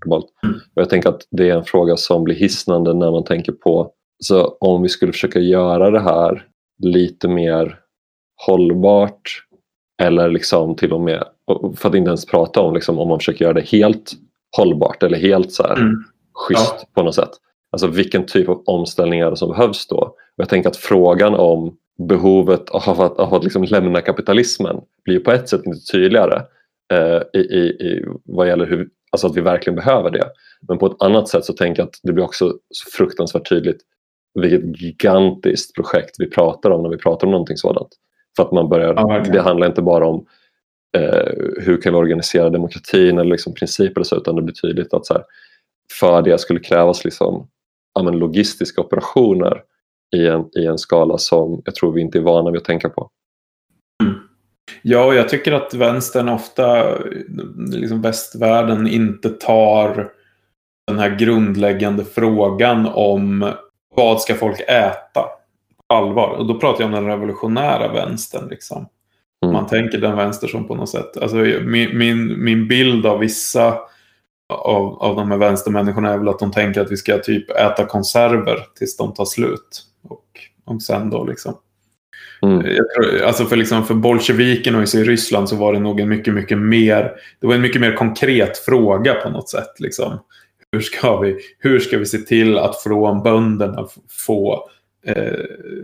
[0.00, 0.26] globalt.
[0.42, 0.54] Mm.
[0.54, 3.92] Och jag tänker att det är en fråga som blir hisnande när man tänker på
[4.24, 6.46] så om vi skulle försöka göra det här
[6.82, 7.78] lite mer
[8.46, 9.42] hållbart
[10.02, 11.24] eller liksom till och med,
[11.76, 14.12] för att inte ens prata om liksom, om man försöker göra det helt
[14.56, 16.04] hållbart eller helt så här mm.
[16.34, 16.86] schysst ja.
[16.94, 17.30] på något sätt.
[17.72, 19.96] Alltså vilken typ av omställningar som behövs då.
[19.96, 21.76] Och jag tänker att frågan om
[22.08, 26.42] behovet av att, av att liksom lämna kapitalismen blir på ett sätt inte tydligare
[26.92, 30.24] eh, i, i, i vad gäller hur, alltså att vi verkligen behöver det.
[30.68, 32.54] Men på ett annat sätt så tänker jag att det blir också
[32.96, 33.80] fruktansvärt tydligt
[34.34, 37.88] vilket gigantiskt projekt vi pratar om när vi pratar om någonting sådant.
[38.36, 40.26] För att man börjar, ja, det handlar inte bara om
[40.96, 44.94] eh, hur kan vi organisera demokratin eller liksom principer och så, utan det blir tydligt
[44.94, 45.24] att så här,
[45.98, 47.48] för det skulle krävas liksom,
[47.94, 49.62] ja, men logistiska operationer
[50.16, 52.88] i en, i en skala som jag tror vi inte är vana vid att tänka
[52.88, 53.10] på.
[54.02, 54.14] Mm.
[54.82, 56.98] Ja, och jag tycker att vänstern ofta,
[57.72, 60.12] liksom västvärlden, inte tar
[60.86, 63.52] den här grundläggande frågan om
[63.96, 65.22] vad ska folk äta
[65.88, 66.28] på allvar.
[66.28, 68.48] Och då pratar jag om den revolutionära vänstern.
[68.48, 68.86] Liksom.
[69.44, 69.52] Mm.
[69.52, 73.78] Man tänker den vänster som på något sätt, alltså min, min, min bild av vissa
[74.50, 77.86] av, av de här vänstermänniskorna är väl att de tänker att vi ska typ äta
[77.86, 79.82] konserver tills de tar slut.
[80.02, 80.24] Och,
[80.64, 81.54] och sen då liksom.
[82.42, 82.62] Mm.
[82.62, 86.58] Tror, alltså för, liksom, för bolsjevikerna i Ryssland så var det nog en mycket, mycket
[86.58, 89.80] mer, det var en mycket mer konkret fråga på något sätt.
[89.80, 90.18] Liksom.
[90.72, 93.86] Hur, ska vi, hur ska vi se till att från bönderna
[94.26, 94.68] få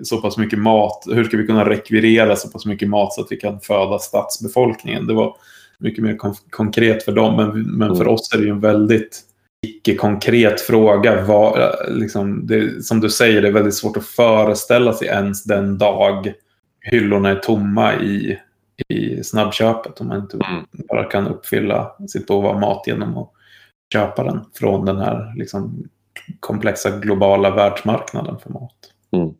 [0.02, 1.04] så pass mycket mat?
[1.10, 5.06] Hur ska vi kunna rekvirera så pass mycket mat så att vi kan föda stadsbefolkningen?
[5.06, 5.36] Det var
[5.78, 7.36] mycket mer kon konkret för dem.
[7.36, 7.96] Men, men mm.
[7.96, 9.20] för oss är det ju en väldigt
[9.66, 11.24] icke-konkret fråga.
[11.24, 15.78] Var, liksom, det, som du säger, det är väldigt svårt att föreställa sig ens den
[15.78, 16.32] dag
[16.80, 18.38] hyllorna är tomma i,
[18.88, 20.00] i snabbköpet.
[20.00, 20.64] Om man inte mm.
[20.88, 23.30] bara kan uppfylla sitt behov av mat genom att
[23.92, 25.88] köpa den från den här liksom,
[26.40, 28.92] komplexa globala världsmarknaden för mat.
[29.12, 29.34] Mm.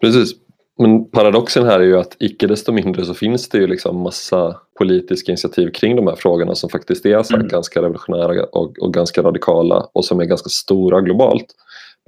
[0.00, 0.34] Precis.
[0.78, 4.60] Men paradoxen här är ju att icke desto mindre så finns det ju liksom massa
[4.78, 7.48] politiska initiativ kring de här frågorna som faktiskt är så mm.
[7.48, 11.46] ganska revolutionära och, och, ganska radikala och som är ganska stora globalt.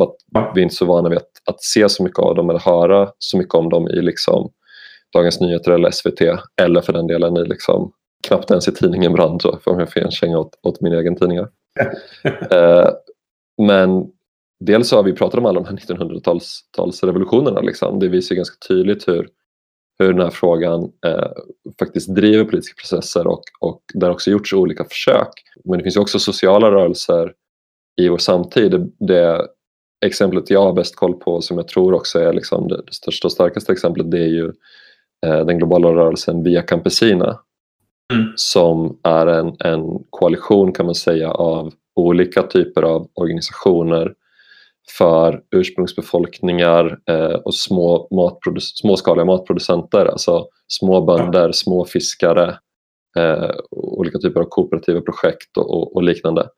[0.03, 2.61] Att vi är inte så vana vid att, att, se så mycket av dem eller
[2.61, 4.51] höra så mycket om dem i liksom
[5.13, 6.21] Dagens Nyheter eller SVT
[6.63, 7.93] eller för den delen i liksom,
[8.27, 11.39] knappt ens i tidningen Brand om jag får en känga åt, åt min egen tidning.
[12.51, 12.89] eh,
[13.63, 14.07] men
[14.61, 17.63] dels har vi pratat om alla de här 1900-talsrevolutionerna.
[17.63, 17.99] Liksom.
[17.99, 19.29] Det visar ganska tydligt hur,
[19.99, 21.33] hur den här frågan eh,
[21.79, 25.33] faktiskt driver politiska processer och, och där också gjorts olika försök.
[25.65, 27.33] Men det finns också sociala rörelser
[28.01, 28.71] i vår samtid.
[28.71, 29.49] Det, det
[30.07, 33.29] exemplet jag har bäst koll på som jag tror också är liksom det, det största
[33.29, 34.53] och starkaste exemplet det är ju
[35.27, 37.41] eh, den globala rörelsen Via Campesina
[38.13, 38.33] mm.
[38.37, 44.15] som är en, en koalition kan man säga av olika typer av organisationer
[44.99, 52.59] för ursprungsbefolkningar eh, och små matproduc småskaliga matproducenter, alltså små bönder, små fiskare,
[53.19, 56.49] eh, olika typer av kooperativa projekt och, och, och, liknande.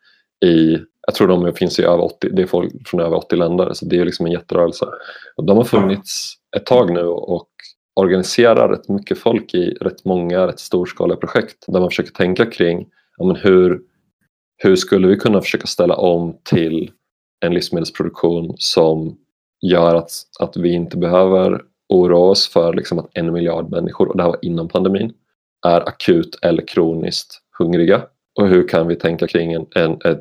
[0.44, 3.72] I, jag tror de finns i över 80, det är folk från över 80 länder,
[3.72, 4.86] så det är liksom en jätterörelse.
[5.36, 7.48] De har funnits ett tag nu och
[7.96, 12.86] organiserar rätt mycket folk i rätt många rätt storskaliga projekt där man försöker tänka kring
[13.16, 13.80] ja, men hur,
[14.56, 16.90] hur skulle vi kunna försöka ställa om till
[17.41, 19.16] en livsmedelsproduktion som
[19.62, 20.11] gör att,
[20.41, 24.30] att vi inte behöver oroa oss för liksom att en miljard människor, och det här
[24.30, 25.12] var innan pandemin,
[25.66, 28.03] är akut eller kroniskt hungriga.
[28.41, 30.20] Och hur kan vi tänka kring en, en, en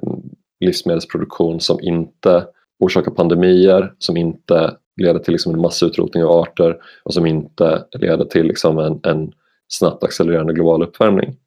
[0.59, 2.47] livsmedelsproduktion som inte
[2.79, 8.25] orsakar pandemier, som inte leder till liksom en massutrotning av arter och som inte leder
[8.25, 9.31] till liksom en, en
[9.67, 11.37] snabbt accelererande global uppvärmning.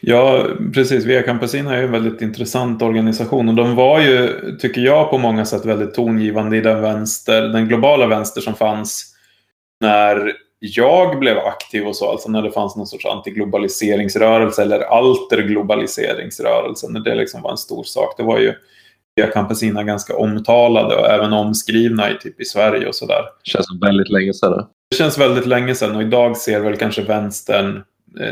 [0.00, 1.04] Ja, precis.
[1.04, 4.28] Via Campesina är en väldigt intressant organisation och de var ju,
[4.60, 9.14] tycker jag, på många sätt väldigt tongivande i den vänster, den globala vänster som fanns
[9.80, 16.86] när jag blev aktiv och så, alltså när det fanns någon sorts antiglobaliseringsrörelse eller alterglobaliseringsrörelse,
[16.90, 18.14] när det liksom var en stor sak.
[18.16, 18.54] Det var ju
[19.16, 23.22] Via Campesina ganska omtalade och även omskrivna i, typ i Sverige och sådär.
[23.44, 24.66] Det känns väldigt länge sedan.
[24.90, 27.82] Det känns väldigt länge sedan och idag ser väl kanske vänstern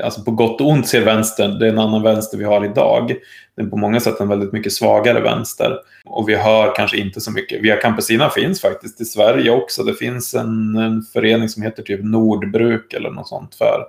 [0.04, 3.14] alltså på gott och ont ser vänstern, det är en annan vänster vi har idag.
[3.56, 5.78] Det är på många sätt en väldigt mycket svagare vänster.
[6.04, 7.62] Och vi hör kanske inte så mycket.
[7.62, 9.82] Via Campesina finns faktiskt i Sverige också.
[9.82, 13.84] Det finns en, en förening som heter typ Nordbruk eller något sånt för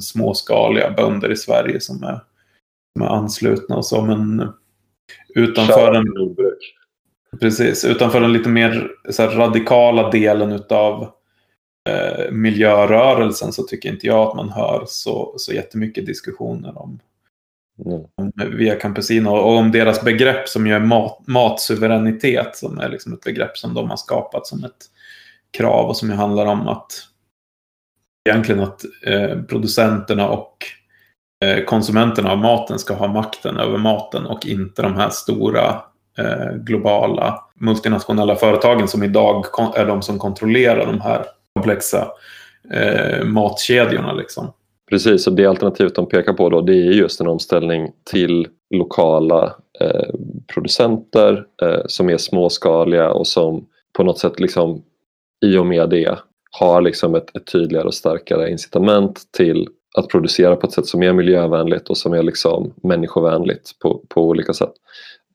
[0.00, 2.20] småskaliga bönder i Sverige som är,
[2.92, 4.02] som är anslutna och så.
[4.02, 4.52] Men
[5.34, 6.04] utanför den,
[7.40, 11.10] precis, utanför den lite mer så radikala delen utav
[11.88, 17.00] eh, miljörörelsen så tycker inte jag att man hör så, så jättemycket diskussioner om,
[17.86, 18.02] mm.
[18.14, 23.12] om Via Campesino och om deras begrepp som ju är mat, matsuveränitet som är liksom
[23.12, 24.90] ett begrepp som de har skapat som ett
[25.50, 26.92] krav och som ju handlar om att
[28.28, 30.56] egentligen att eh, producenterna och
[31.44, 35.82] eh, konsumenterna av maten ska ha makten över maten och inte de här stora
[36.18, 39.44] eh, globala multinationella företagen som idag
[39.76, 41.24] är de som kontrollerar de här
[41.64, 42.08] komplexa
[42.72, 44.12] eh, matkedjorna.
[44.12, 44.52] Liksom.
[44.90, 49.54] Precis, och det alternativet de pekar på då det är just en omställning till lokala
[49.80, 50.14] eh,
[50.54, 54.82] producenter eh, som är småskaliga och som på något sätt liksom,
[55.44, 56.18] i och med det
[56.50, 61.02] har liksom ett, ett tydligare och starkare incitament till att producera på ett sätt som
[61.02, 64.72] är miljövänligt och som är liksom människovänligt på, på olika sätt.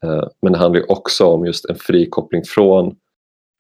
[0.04, 2.96] Eh, men det handlar också om just en frikoppling från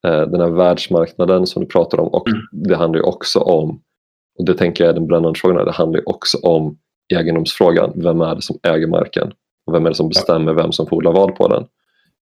[0.03, 2.41] den här världsmarknaden som du pratar om och mm.
[2.51, 3.81] det handlar ju också om,
[4.39, 6.77] och det tänker jag är den brännande frågan, det handlar ju också om
[7.13, 7.91] egendomsfrågan.
[7.95, 9.33] Vem är det som äger marken?
[9.67, 11.65] Och vem är det som bestämmer vem som får odla vad på den?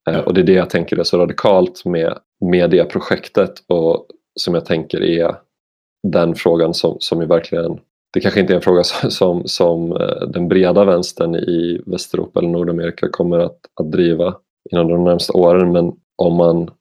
[0.10, 4.06] Eh, och det är det jag tänker är så radikalt med, med det projektet och
[4.40, 5.36] som jag tänker är
[6.08, 7.80] den frågan som, som är verkligen
[8.14, 12.50] det kanske inte är en fråga som, som eh, den breda vänstern i Västeuropa eller
[12.50, 14.36] Nordamerika kommer att, att driva
[14.72, 16.72] inom de närmaste åren men om man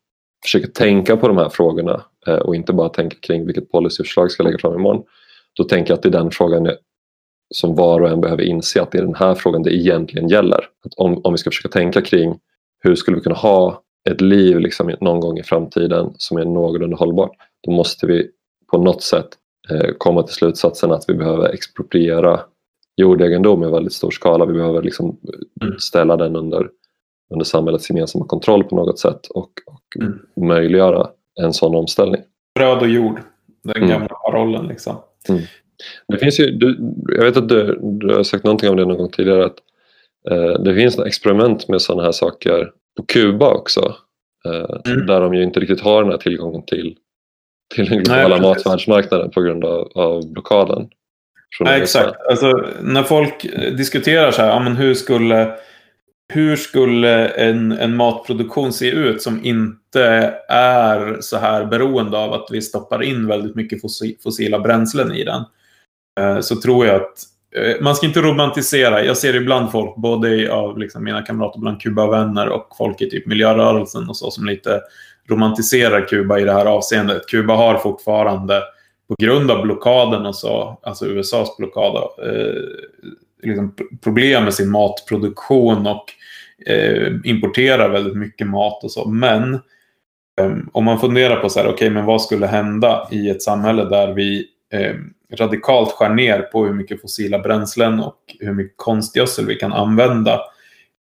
[0.47, 4.43] försöker tänka på de här frågorna eh, och inte bara tänka kring vilket policyförslag ska
[4.43, 5.05] lägga fram imorgon.
[5.57, 6.71] Då tänker jag att det är den frågan
[7.55, 10.59] som var och en behöver inse att det är den här frågan det egentligen gäller.
[10.59, 12.39] Att om, om vi ska försöka tänka kring
[12.79, 16.97] hur skulle vi kunna ha ett liv liksom någon gång i framtiden som är någorlunda
[16.97, 17.37] hållbart,
[17.67, 18.31] då måste vi
[18.71, 19.29] på något sätt
[19.71, 22.41] eh, komma till slutsatsen att vi behöver expropriera
[22.97, 24.47] jordegendom i väldigt stor skala.
[24.47, 25.21] Vi behöver liksom
[25.63, 25.79] mm.
[25.79, 26.69] ställa den under
[27.31, 30.19] under samhällets gemensamma kontroll på något sätt och, och mm.
[30.37, 31.09] möjliggöra
[31.41, 32.23] en sån omställning.
[32.55, 33.21] Bröd och jord,
[33.65, 33.89] den mm.
[33.89, 34.67] gamla parollen.
[34.67, 34.97] Liksom.
[35.29, 35.43] Mm.
[36.09, 38.99] Det finns ju, du, jag vet att du, du har sagt någonting om det någon
[38.99, 39.47] gång tidigare.
[39.47, 39.57] Att,
[40.31, 43.95] eh, det finns experiment med sådana här saker på Kuba också.
[44.45, 45.07] Eh, mm.
[45.07, 46.97] Där de ju inte riktigt har den här tillgången till,
[47.75, 50.89] till den globala matvärldsmarknaden på grund av, av blockaden.
[51.61, 52.17] Nej, exakt.
[52.31, 53.47] Alltså, när folk
[53.77, 55.53] diskuterar så här, ja, men hur skulle
[56.29, 62.49] hur skulle en, en matproduktion se ut som inte är så här beroende av att
[62.51, 63.81] vi stoppar in väldigt mycket
[64.23, 65.43] fossila bränslen i den?
[66.21, 67.23] Eh, så tror jag att
[67.57, 69.05] eh, man ska inte romantisera.
[69.05, 73.27] Jag ser ibland folk, både av liksom mina kamrater bland Kuba-vänner och folk i typ
[73.27, 74.81] miljörörelsen och så, som lite
[75.29, 77.29] romantiserar Kuba i det här avseendet.
[77.29, 78.63] Kuba har fortfarande,
[79.09, 82.63] på grund av blockaden och så, alltså USAs blockad, eh,
[83.43, 86.05] liksom problem med sin matproduktion och
[86.67, 89.09] eh, importerar väldigt mycket mat och så.
[89.09, 89.55] Men
[90.41, 93.85] eh, om man funderar på så här, okay, men vad skulle hända i ett samhälle
[93.85, 94.95] där vi eh,
[95.35, 100.41] radikalt skär ner på hur mycket fossila bränslen och hur mycket konstgödsel vi kan använda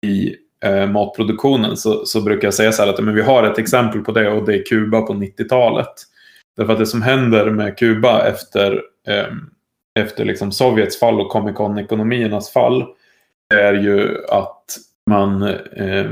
[0.06, 3.58] i eh, matproduktionen så, så brukar jag säga så här att men vi har ett
[3.58, 5.92] exempel på det och det är Kuba på 90-talet.
[6.56, 9.34] Därför att det som händer med Kuba efter, eh,
[10.00, 12.84] efter liksom Sovjets fall och Comecon-ekonomiernas fall
[13.54, 14.59] är ju att
[15.10, 15.42] man
[15.76, 16.10] eh,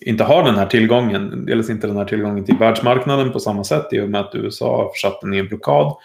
[0.00, 3.86] inte har den här tillgången, dels inte den här tillgången till världsmarknaden på samma sätt
[3.92, 5.96] i och med att USA har försatt den i en blockad.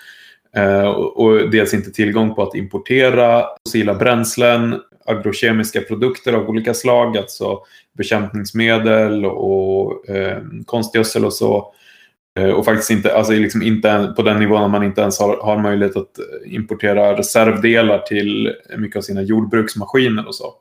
[0.56, 6.74] Eh, och, och dels inte tillgång på att importera fossila bränslen, agrokemiska produkter av olika
[6.74, 7.60] slag, alltså
[7.98, 11.74] bekämpningsmedel och eh, konstgödsel och så.
[12.40, 15.38] Eh, och faktiskt inte, alltså liksom inte på den nivån att man inte ens har,
[15.38, 20.54] har möjlighet att importera reservdelar till mycket av sina jordbruksmaskiner och så.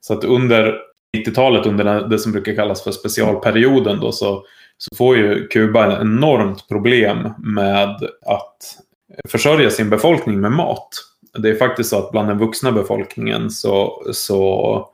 [0.00, 0.78] Så att under
[1.16, 4.44] 90-talet, under det som brukar kallas för specialperioden, då, så,
[4.78, 7.88] så får ju Kuba ett enormt problem med
[8.26, 8.56] att
[9.28, 10.88] försörja sin befolkning med mat.
[11.38, 14.88] Det är faktiskt så att bland den vuxna befolkningen så, så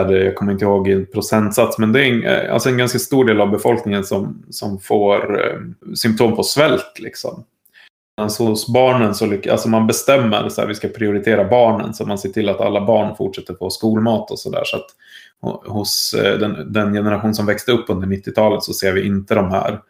[0.00, 2.78] är det, jag kommer inte ihåg i procentsats, men det är en, eh, alltså en
[2.78, 5.58] ganska stor del av befolkningen som, som får eh,
[5.94, 6.98] symptom på svält.
[6.98, 7.44] Liksom.
[8.20, 12.18] Alltså hos barnen så alltså man bestämmer så här, vi ska prioritera barnen så man
[12.18, 14.62] ser till att alla barn fortsätter få skolmat och sådär.
[14.64, 14.86] Så att
[15.66, 19.50] hos eh, den, den, generation som växte upp under 90-talet så ser vi inte de
[19.50, 19.80] här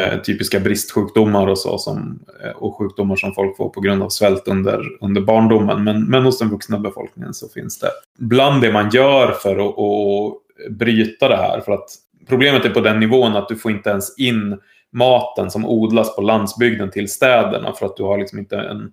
[0.00, 4.08] eh, typiska bristsjukdomar och så som, eh, och sjukdomar som folk får på grund av
[4.08, 5.84] svält under, under barndomen.
[5.84, 7.90] Men, men hos den vuxna befolkningen så finns det.
[8.18, 11.88] Bland det man gör för att, att bryta det här, för att
[12.28, 14.58] problemet är på den nivån att du får inte ens in
[14.96, 18.92] maten som odlas på landsbygden till städerna för att du har liksom inte en,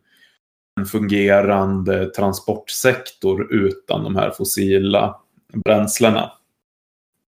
[0.79, 5.19] en fungerande transportsektor utan de här fossila
[5.65, 6.31] bränslena.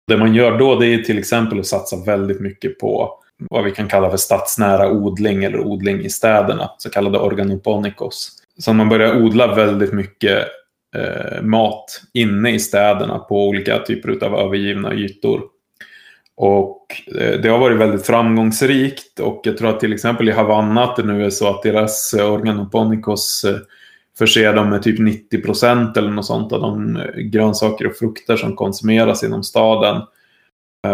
[0.08, 3.20] Det man gör då det är till exempel att satsa väldigt mycket på
[3.50, 8.32] vad vi kan kalla för stadsnära odling eller odling i städerna, så kallade organoponikos.
[8.58, 10.48] Så man börjar odla väldigt mycket
[10.96, 15.42] eh, mat inne i städerna på olika typer av övergivna ytor.
[16.36, 16.86] Och
[17.20, 20.96] eh, det har varit väldigt framgångsrikt och jag tror att till exempel i Havanna att
[20.96, 23.58] det nu är så att deras eh, organoponikos eh,
[24.18, 28.38] förser dem med typ 90 procent eller något sånt av de eh, grönsaker och frukter
[28.38, 30.02] som konsumeras inom staden.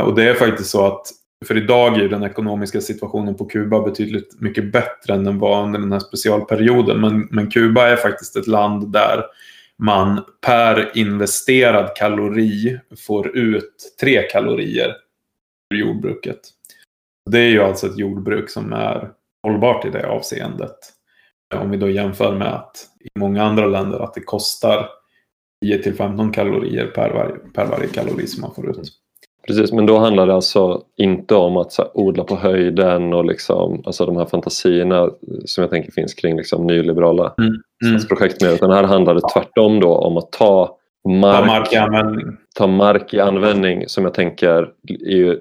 [0.05, 1.01] Och det är faktiskt så att
[1.45, 5.79] för idag är den ekonomiska situationen på Kuba betydligt mycket bättre än den var under
[5.79, 7.01] den här specialperioden.
[7.01, 9.23] Men, men Kuba är faktiskt ett land där
[9.77, 14.95] man per investerad kalori får ut tre kalorier
[15.75, 16.39] jordbruket.
[17.31, 19.11] Det är ju alltså ett jordbruk som är
[19.43, 20.77] hållbart i det avseendet.
[21.55, 24.89] Om vi då jämför med att i många andra länder att det kostar
[25.65, 28.99] 10 15 kalorier per varje, per varje kalori som man får ut.
[29.47, 33.83] Precis, men då handlar det alltså inte om att här, odla på höjden och liksom,
[33.85, 35.09] alltså de här fantasierna
[35.45, 37.53] som jag tänker finns kring liksom, nyliberala mm.
[37.85, 38.07] Mm.
[38.07, 41.75] projekt med, utan här handlar det tvärtom då om att ta mark, ta mark i
[41.75, 42.37] användning.
[42.55, 44.71] Ta mark i användning som jag tänker
[45.07, 45.39] är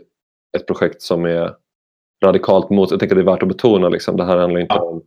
[0.56, 1.54] ett projekt som är
[2.24, 4.74] radikalt mot, jag tänker att det är värt att betona, liksom, det här handlar inte
[4.74, 5.02] om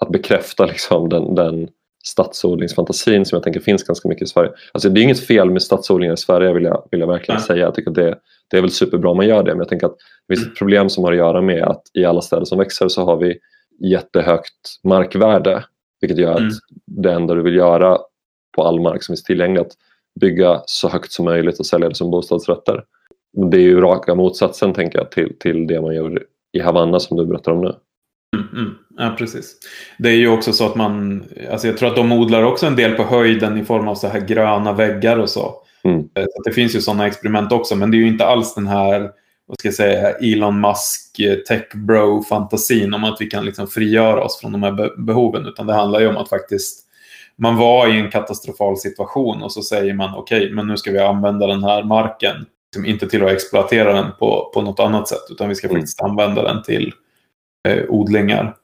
[0.00, 1.68] att bekräfta liksom, den, den
[2.04, 4.50] stadsodlingsfantasin som jag tänker finns ganska mycket i Sverige.
[4.72, 7.46] Alltså det är inget fel med stadsodlingar i Sverige vill jag, vill jag verkligen ja.
[7.46, 7.64] säga.
[7.64, 8.18] Jag tycker det,
[8.50, 9.96] det är väl superbra om man gör det men jag tänker att
[10.28, 12.88] det finns ett problem som har att göra med att i alla städer som växer
[12.88, 13.38] så har vi
[13.80, 15.64] jättehögt markvärde
[16.00, 16.48] vilket gör mm.
[16.48, 16.54] att
[16.86, 17.98] det enda du vill göra
[18.56, 19.72] på all mark som finns tillgänglig att
[20.20, 22.84] bygga så högt som möjligt och sälja det som bostadsrätter.
[23.50, 26.22] Det är ju raka motsatsen tänker jag till, till det man gör
[26.52, 27.74] i Havanna som du berättar om nu.
[28.36, 28.74] Mm, mm.
[28.96, 29.56] Ja, precis.
[29.98, 32.76] Det är ju också så att man, alltså jag tror att de odlar också en
[32.76, 35.54] del på höjden i form av så här gröna väggar och så.
[35.84, 35.98] Mm.
[35.98, 38.66] Eh, så det finns ju sådana experiment också, men det är ju inte alls den
[38.66, 39.10] här
[39.48, 43.66] vad ska jag säga, Elon Musk eh, tech bro fantasin om att vi kan liksom
[43.66, 46.84] frigöra oss från de här behoven, utan det handlar ju om att faktiskt
[47.36, 50.90] man var i en katastrofal situation och så säger man okej, okay, men nu ska
[50.90, 52.46] vi använda den här marken,
[52.76, 55.80] liksom inte till att exploatera den på, på något annat sätt, utan vi ska mm.
[55.80, 56.92] faktiskt använda den till
[57.68, 58.56] eh, odlingar.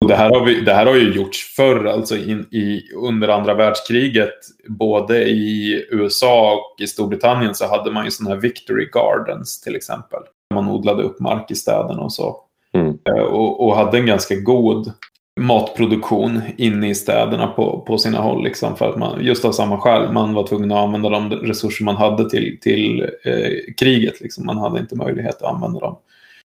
[0.00, 3.28] Och det, här har vi, det här har ju gjorts förr, alltså in, i, under
[3.28, 4.34] andra världskriget.
[4.68, 9.76] Både i USA och i Storbritannien så hade man ju sådana här Victory Gardens till
[9.76, 10.20] exempel.
[10.54, 12.36] Man odlade upp mark i städerna och så.
[12.74, 12.98] Mm.
[13.08, 14.92] Eh, och, och, hade en ganska god
[15.40, 18.44] matproduktion inne i städerna på, på sina håll.
[18.44, 21.84] Liksom, för att man, just av samma skäl, man var tvungen att använda de resurser
[21.84, 24.20] man hade till, till eh, kriget.
[24.20, 24.46] Liksom.
[24.46, 25.98] Man hade inte möjlighet att använda dem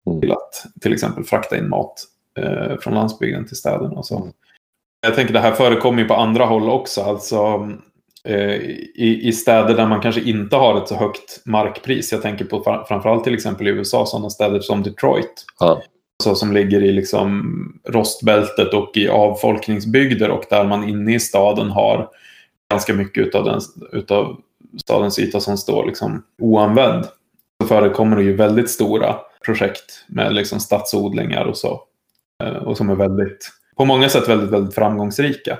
[0.07, 0.21] mm.
[0.21, 2.03] till att till exempel frakta in mat
[2.39, 3.99] eh, från landsbygden till städerna.
[3.99, 4.17] Och så.
[4.17, 4.31] Mm.
[5.01, 7.01] Jag tänker det här förekommer på andra håll också.
[7.01, 7.69] Alltså,
[8.23, 8.55] eh,
[8.95, 12.11] i, i, städer där man kanske inte har ett så högt markpris.
[12.11, 15.45] Jag tänker på framförallt till exempel i USA, sådana städer som Detroit.
[15.59, 15.81] Ja.
[16.21, 21.69] Så som ligger i liksom rostbältet och i avfolkningsbygder och där man inne i staden
[21.69, 22.09] har
[22.71, 23.61] ganska mycket av den,
[23.91, 24.41] utav
[24.81, 27.05] stadens yta som står liksom oanvänd.
[27.61, 29.15] Så förekommer det ju väldigt stora
[29.45, 31.81] projekt med liksom stadsodlingar och så.
[32.43, 35.57] Eh, och som är väldigt, på många sätt väldigt, väldigt framgångsrika.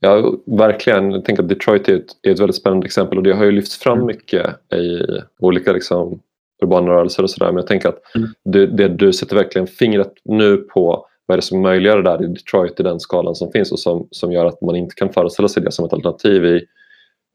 [0.00, 1.10] Ja, verkligen.
[1.10, 3.52] Jag tänker att Detroit är ett, är ett väldigt spännande exempel och det har ju
[3.52, 5.06] lyfts fram mycket i
[5.38, 6.20] olika liksom,
[6.62, 7.46] urbana rörelser och sådär.
[7.46, 8.28] Men jag tänker att mm.
[8.44, 12.24] du, det, du sätter verkligen fingret nu på vad är det som möjliggör det där
[12.24, 15.12] i Detroit i den skalan som finns och som, som gör att man inte kan
[15.12, 16.66] föreställa sig det som ett alternativ i,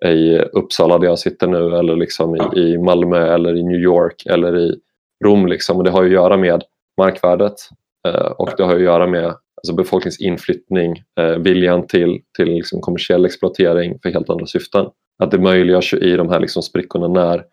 [0.08, 4.26] i Uppsala där jag sitter nu eller liksom i, i Malmö eller i New York
[4.26, 4.76] eller i
[5.26, 5.48] Rom.
[5.48, 5.78] Liksom.
[5.78, 6.64] Och det har ju att göra med
[6.98, 7.54] markvärdet
[8.08, 13.26] eh, och det har att göra med alltså befolkningsinflyttning, eh, viljan till, till liksom kommersiell
[13.26, 14.86] exploatering för helt andra syften.
[15.24, 17.44] Att det möjliggörs i de här liksom sprickorna när,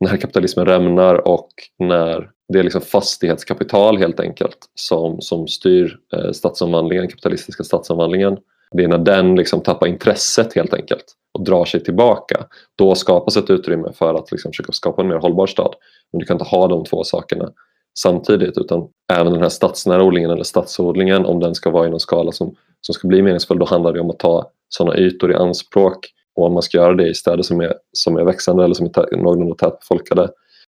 [0.00, 6.32] när kapitalismen rämnar och när det är liksom fastighetskapital helt enkelt som, som styr eh,
[6.32, 8.38] stadsomvandlingen, kapitalistiska stadsomvandlingen.
[8.72, 12.46] Det är när den liksom tappar intresset helt enkelt och drar sig tillbaka.
[12.76, 15.74] Då skapas ett utrymme för att liksom försöka skapa en mer hållbar stad.
[16.12, 17.52] Men du kan inte ha de två sakerna
[17.98, 22.00] samtidigt utan även den här stadsnära odlingen eller stadsodlingen om den ska vara i någon
[22.00, 25.34] skala som, som ska bli meningsfull då handlar det om att ta sådana ytor i
[25.34, 28.74] anspråk och om man ska göra det i städer som är, som är växande eller
[28.74, 30.28] som är någorlunda tätbefolkade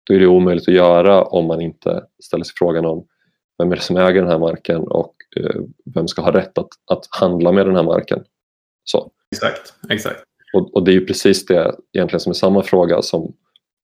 [0.07, 3.07] då är det omöjligt att göra om man inte ställer sig frågan om
[3.59, 5.61] vem är det som äger den här marken och eh,
[5.95, 8.25] vem ska ha rätt att, att handla med den här marken.
[8.85, 9.11] Så.
[9.31, 10.23] Exakt, exakt.
[10.55, 13.33] Och, och, det är ju precis det egentligen som är samma fråga som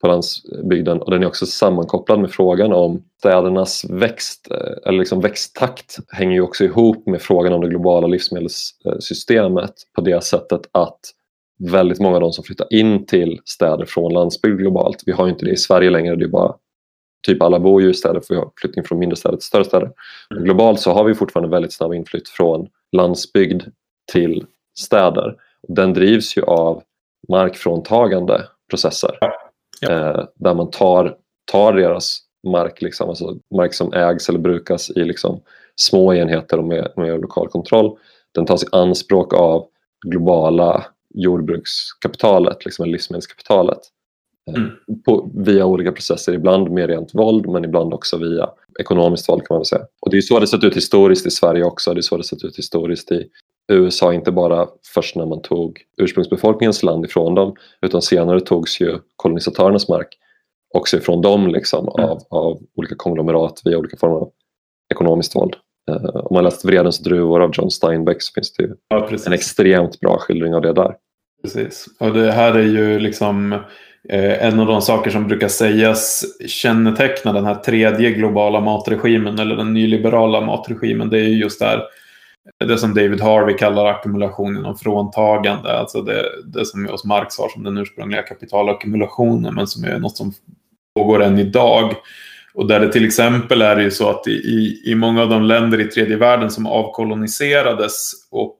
[0.00, 5.20] på landsbygden och den är också sammankopplad med frågan om städernas växt eh, eller liksom
[5.20, 11.00] växttakt hänger ju också ihop med frågan om det globala livsmedelssystemet på det sättet att
[11.70, 15.44] väldigt många av de som flyttar in till städer från landsbygd globalt, vi har inte
[15.44, 16.54] det i Sverige längre, det är bara
[17.26, 19.64] typ alla bor ju i städer för vi har flyttning från mindre städer till större
[19.64, 19.90] städer.
[20.30, 20.44] Men mm.
[20.44, 23.62] globalt så har vi fortfarande väldigt snabb inflytt från landsbygd
[24.12, 24.46] till
[24.78, 25.36] städer.
[25.68, 26.82] Den drivs ju av
[27.28, 29.32] markfråntagande processer ja.
[29.90, 31.16] eh, där man tar,
[31.52, 35.40] tar deras mark, liksom, alltså mark som ägs eller brukas i liksom
[35.76, 37.98] små enheter och med, med lokal kontroll.
[38.34, 39.66] Den tas i anspråk av
[40.06, 40.84] globala
[41.14, 43.78] jordbrukskapitalet, liksom livsmedelskapitalet.
[44.50, 44.70] Eh, mm.
[45.04, 48.48] På, via olika processer, ibland med rent våld men ibland också via
[48.80, 49.86] ekonomiskt våld kan man säga.
[50.00, 52.24] Och det är så det sett ut historiskt i Sverige också, det är så det
[52.24, 53.28] sett ut historiskt i
[53.72, 58.98] USA, inte bara först när man tog ursprungsbefolkningens land ifrån dem utan senare togs ju
[59.16, 60.18] kolonisatörernas mark
[60.74, 62.10] också ifrån dem liksom, mm.
[62.10, 64.30] av, av olika konglomerat via olika former av
[64.94, 65.56] ekonomiskt våld.
[65.90, 69.32] Uh, om man läst Vredens druvor av John Steinbeck så finns det ju ja, en
[69.32, 70.94] extremt bra skildring av det där.
[71.42, 73.52] Precis, och det här är ju liksom
[74.08, 79.56] eh, en av de saker som brukar sägas känneteckna den här tredje globala matregimen eller
[79.56, 81.10] den nyliberala matregimen.
[81.10, 81.82] Det är ju just där
[82.64, 85.78] det som David Harvey kallar ackumulation genom fråntagande.
[85.78, 90.16] Alltså det, det som hos Marx har som den ursprungliga kapitalackumulationen men som är något
[90.16, 90.32] som
[90.94, 91.94] pågår än idag.
[92.54, 95.42] Och där det till exempel är det ju så att i, i, många av de
[95.42, 98.58] länder i tredje världen som avkoloniserades och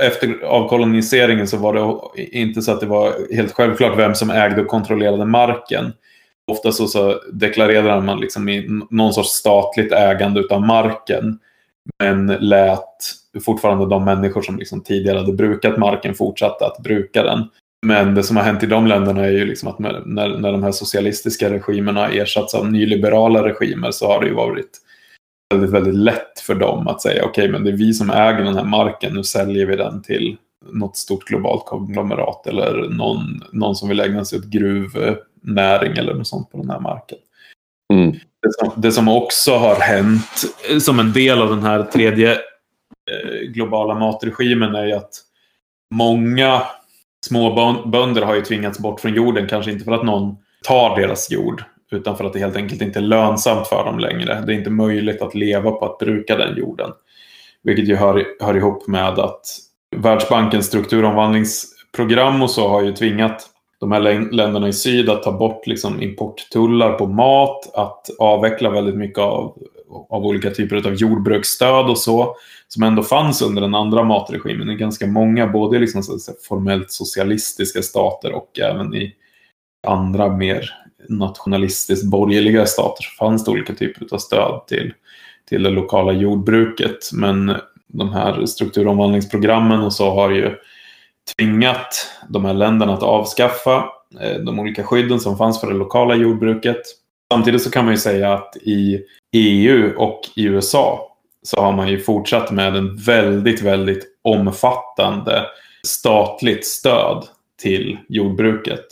[0.00, 4.60] efter avkoloniseringen så var det inte så att det var helt självklart vem som ägde
[4.60, 5.92] och kontrollerade marken.
[6.46, 11.38] Ofta så, så deklarerade man liksom i någon sorts statligt ägande av marken.
[11.98, 12.88] Men lät
[13.44, 17.48] fortfarande de människor som liksom tidigare hade brukat marken fortsätta att bruka den.
[17.86, 20.62] Men det som har hänt i de länderna är ju liksom att när, när de
[20.62, 24.78] här socialistiska regimerna ersatts av nyliberala regimer så har det ju varit
[25.54, 28.44] väldigt, väldigt lätt för dem att säga okej, okay, men det är vi som äger
[28.44, 30.36] den här marken, nu säljer vi den till
[30.72, 36.26] något stort globalt konglomerat eller någon, någon som vill ägna sig åt gruvnäring eller något
[36.26, 37.18] sånt på den här marken.
[37.94, 38.10] Mm.
[38.42, 40.44] Det, som, det, som, också har hänt
[40.80, 45.12] som en del av den här tredje eh, globala matregimen är ju att
[45.94, 46.62] många
[47.26, 51.64] småbönder har ju tvingats bort från jorden, kanske inte för att någon tar deras jord,
[51.92, 54.42] utan för att det helt enkelt inte är lönsamt för dem längre.
[54.46, 56.90] Det är inte möjligt att leva på att bruka den jorden.
[57.62, 59.42] Vilket ju hör, hör ihop med att
[59.96, 63.46] Världsbankens strukturomvandlingsprogram och så har ju tvingat
[63.80, 64.00] de här
[64.32, 69.58] länderna i syd att ta bort liksom importtullar på mat, att avveckla väldigt mycket av
[70.10, 72.36] av olika typer av jordbruksstöd och så,
[72.74, 76.90] som ändå fanns under den andra matregimen i ganska många, både liksom så säga, formellt
[76.90, 79.14] socialistiska stater och även i
[79.86, 80.70] andra mer
[81.08, 84.94] nationalistiskt borgerliga stater så fanns det olika typer av stöd till,
[85.48, 87.10] till det lokala jordbruket.
[87.12, 87.56] Men
[87.86, 90.54] de här strukturomvandlingsprogrammen och så har ju
[91.36, 93.84] tvingat de här länderna att avskaffa
[94.20, 96.80] eh, de olika skydden som fanns för det lokala jordbruket.
[97.32, 99.00] Samtidigt så kan man ju säga att i
[99.32, 101.09] EU och i USA
[101.42, 105.46] så har man ju fortsatt med en väldigt, väldigt omfattande
[105.86, 107.24] statligt stöd
[107.62, 108.86] till jordbruket.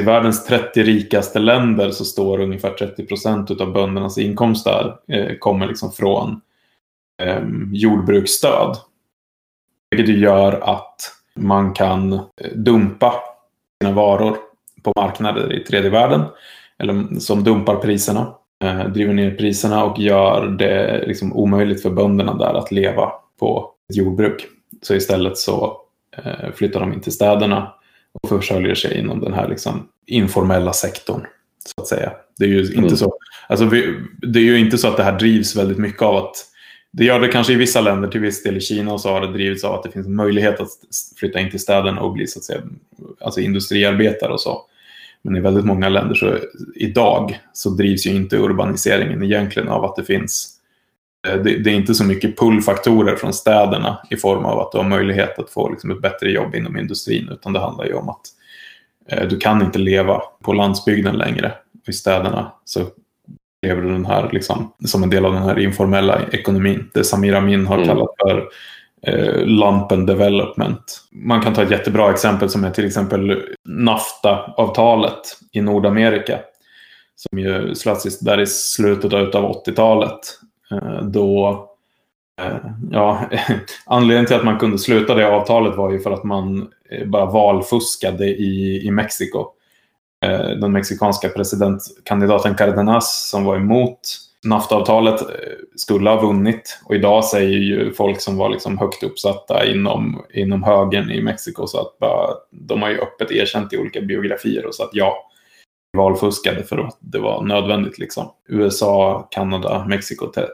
[0.00, 5.66] I världens 30 rikaste länder så står ungefär 30 procent av böndernas inkomster eh, kommer
[5.66, 6.40] liksom från
[7.22, 7.42] eh,
[7.72, 8.76] jordbruksstöd.
[9.90, 13.14] Vilket gör att man kan eh, dumpa
[13.82, 14.36] sina varor
[14.82, 16.24] på marknader i tredje världen.
[16.78, 18.34] Eller som dumpar priserna.
[18.64, 23.70] Eh, driver ner priserna och gör det liksom omöjligt för bönderna där att leva på
[23.90, 24.46] ett jordbruk.
[24.82, 25.76] Så istället så
[26.16, 27.74] eh, flyttar de in till städerna
[28.12, 31.26] och försörjer sig inom den här liksom informella sektorn.
[31.66, 32.12] Så att säga.
[32.38, 32.96] Det är ju inte, mm.
[32.96, 33.14] så,
[33.48, 36.36] alltså vi, det är ju inte så att det här drivs väldigt mycket av att
[36.90, 39.20] det gör det kanske i vissa länder, till viss del i Kina och så har
[39.20, 40.68] det drivits av att det finns möjlighet att
[41.16, 42.60] flytta in till städerna och bli så att säga,
[43.20, 44.66] alltså industriarbetare och så.
[45.22, 46.38] Men i väldigt många länder så
[46.74, 50.58] idag så drivs ju inte urbaniseringen egentligen av att det finns
[51.28, 54.78] eh, det, det är inte så mycket pullfaktorer från städerna i form av att du
[54.78, 58.08] har möjlighet att få liksom ett bättre jobb inom industrin utan det handlar ju om
[58.08, 58.22] att
[59.08, 61.52] eh, du kan inte leva på landsbygden längre.
[61.86, 62.86] I städerna så
[63.62, 66.90] lever du den här, liksom, som en del av den här informella ekonomin.
[66.94, 67.88] Det Samir Amin har mm.
[67.88, 68.48] kallat för
[69.08, 71.00] eh, lampen development.
[71.12, 75.20] Man kan ta ett jättebra exempel som är till exempel NAFTA-avtalet
[75.52, 76.38] i Nordamerika.
[77.16, 80.18] Som ju slöts där i slutet av 80-talet.
[80.70, 81.48] Eh, då
[82.40, 82.56] eh,
[82.90, 83.30] Ja,
[83.86, 87.26] anledningen till att man kunde sluta det avtalet var ju för att man eh, bara
[87.26, 89.46] valfuskade i, i Mexiko.
[90.24, 94.00] Eh, den mexikanska presidentkandidaten Cardenas som var emot
[94.46, 95.28] NAFTA-avtalet eh,
[95.76, 96.80] skulle ha vunnit.
[96.84, 101.66] Och idag säger ju folk som var liksom högt uppsatta inom, inom högern i Mexiko
[101.66, 105.28] så att bara, de har ju öppet erkänt i olika biografier och så att ja,
[105.96, 107.98] valfuskade för att det var nödvändigt.
[107.98, 108.30] Liksom.
[108.48, 110.46] USA, Kanada, Mexiko te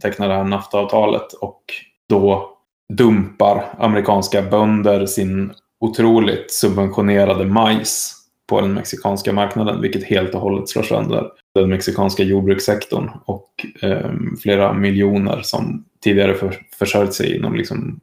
[0.00, 1.62] tecknar det här NAFTA-avtalet och
[2.08, 2.54] då
[2.92, 8.17] dumpar amerikanska bönder sin otroligt subventionerade majs
[8.48, 14.10] på den mexikanska marknaden, vilket helt och hållet slår sönder den mexikanska jordbrukssektorn och eh,
[14.42, 18.00] flera miljoner som tidigare för, försörjt sig inom liksom,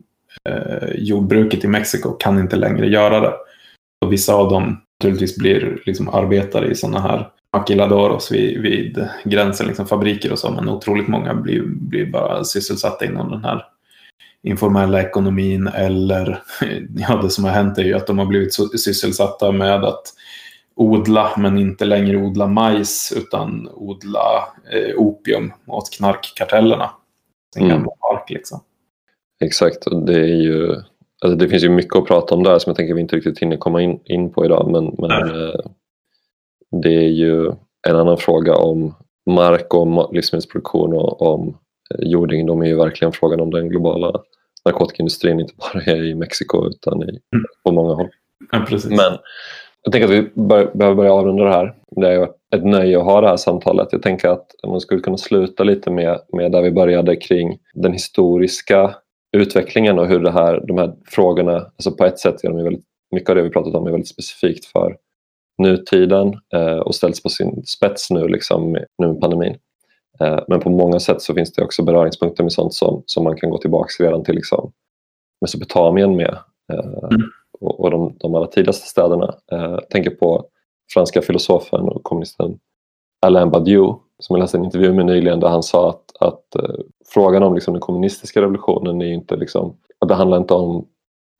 [0.49, 3.33] eh, jordbruket i Mexiko kan inte längre göra det.
[4.05, 9.67] Och vissa av dem naturligtvis blir liksom arbetare i sådana här maquiladoros vid, vid gränsen,
[9.67, 13.65] liksom fabriker och så, men otroligt många blir, blir bara sysselsatta inom den här
[14.45, 16.43] informella ekonomin eller
[16.95, 20.03] ja, det som har hänt är ju att de har blivit sysselsatta med att
[20.75, 26.91] odla men inte längre odla majs utan odla eh, opium åt knarkkartellerna.
[27.53, 27.77] Sin mm.
[27.77, 27.91] gamla
[28.29, 28.59] liksom.
[29.43, 30.75] Exakt, och det är ju
[31.21, 33.39] alltså det finns ju mycket att prata om där som jag tänker vi inte riktigt
[33.39, 35.59] hinner komma in, in på idag men, men eh,
[36.81, 37.51] det är ju
[37.87, 38.95] en annan fråga om
[39.29, 41.57] mark och livsmedelsproduktion och om
[41.91, 44.21] eh, jordegendom är ju verkligen frågan om den globala
[44.65, 47.45] narkotikaindustrin inte bara är i Mexiko utan i, mm.
[47.63, 48.09] på många håll.
[48.51, 49.17] Ja, men
[49.83, 51.75] jag tänker att vi bör, behöver börja avrunda det här.
[51.95, 53.87] Det är ett nöje att ha det här samtalet.
[53.91, 57.93] Jag tänker att man skulle kunna sluta lite med, med där vi började kring den
[57.93, 58.95] historiska
[59.37, 62.85] utvecklingen och hur det här, de här frågorna, alltså på ett sätt är de väldigt,
[63.11, 64.97] mycket av det vi pratat om är väldigt specifikt för
[65.57, 69.57] nutiden eh, och ställs på sin spets nu, liksom, nu med pandemin.
[70.19, 73.37] Eh, men på många sätt så finns det också beröringspunkter med sånt som, som man
[73.37, 74.71] kan gå tillbaka redan till liksom,
[75.41, 76.37] Mesopotamien med.
[76.73, 77.21] Eh, mm
[77.61, 79.35] och, och de, de allra tidigaste städerna.
[79.51, 80.45] Eh, jag tänker på
[80.93, 82.59] franska filosofen och kommunisten
[83.25, 86.55] Alain Badiou som jag läste en intervju med nyligen där han sa att, att
[87.13, 89.77] frågan om liksom, den kommunistiska revolutionen är inte liksom,
[90.07, 90.87] det handlar inte om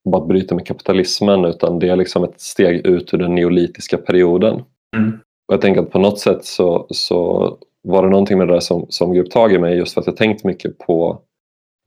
[0.10, 3.97] bara att bryta med kapitalismen utan det är liksom ett steg ut ur den neolitiska
[3.97, 4.64] perioden.
[4.97, 5.19] Mm.
[5.47, 8.59] Och jag tänker att på något sätt så, så var det någonting med det där
[8.59, 11.21] som, som grep tag i mig just för att jag tänkt mycket på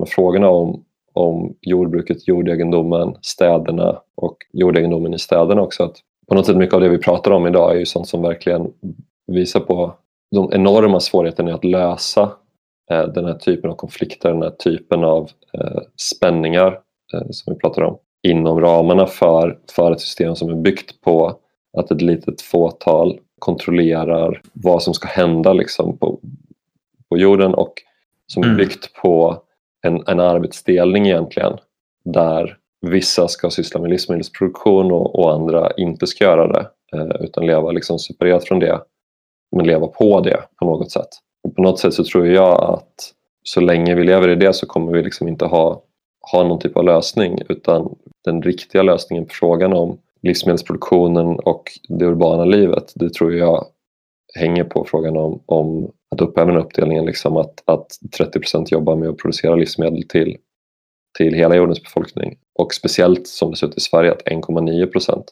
[0.06, 0.84] frågorna om
[1.18, 5.82] om jordbruket, jordegendomen, städerna och jordegendomen i städerna också.
[5.84, 5.96] Att
[6.28, 8.72] på något sätt mycket av det vi pratar om idag är ju sånt som verkligen
[9.26, 9.94] visar på
[10.34, 12.32] de enorma svårigheterna i att lösa
[12.90, 16.78] eh, den här typen av konflikter, den här typen av eh, spänningar
[17.14, 21.38] eh, som vi pratar om inom ramarna för, för ett system som är byggt på
[21.78, 26.19] att ett litet fåtal kontrollerar vad som ska hända liksom på,
[27.09, 27.74] på jorden och
[28.27, 28.59] som är Mm.
[28.59, 29.43] byggt på
[29.82, 31.52] en, en arbetsdelning egentligen
[32.05, 37.47] där vissa ska syssla med livsmedelsproduktion och, och andra inte ska göra det eh, utan
[37.47, 38.81] leva liksom separerat från det
[39.56, 41.09] men leva på det på något sätt.
[41.43, 44.66] Och på något sätt så tror jag att så länge vi lever i det så
[44.66, 45.82] kommer vi liksom inte ha,
[46.32, 47.94] ha någon typ av lösning utan
[48.24, 52.93] den riktiga lösningen på frågan om livsmedelsproduktionen och det urbana livet.
[52.95, 53.66] Det tror jag
[54.35, 57.86] hänger på frågan om, om att upphäva den uppdelningen, liksom att, att
[58.19, 60.36] 30% jobbar med att producera livsmedel till,
[61.19, 62.39] till hela jordens befolkning.
[62.59, 65.23] Och speciellt som det ser ut i Sverige att 1,9%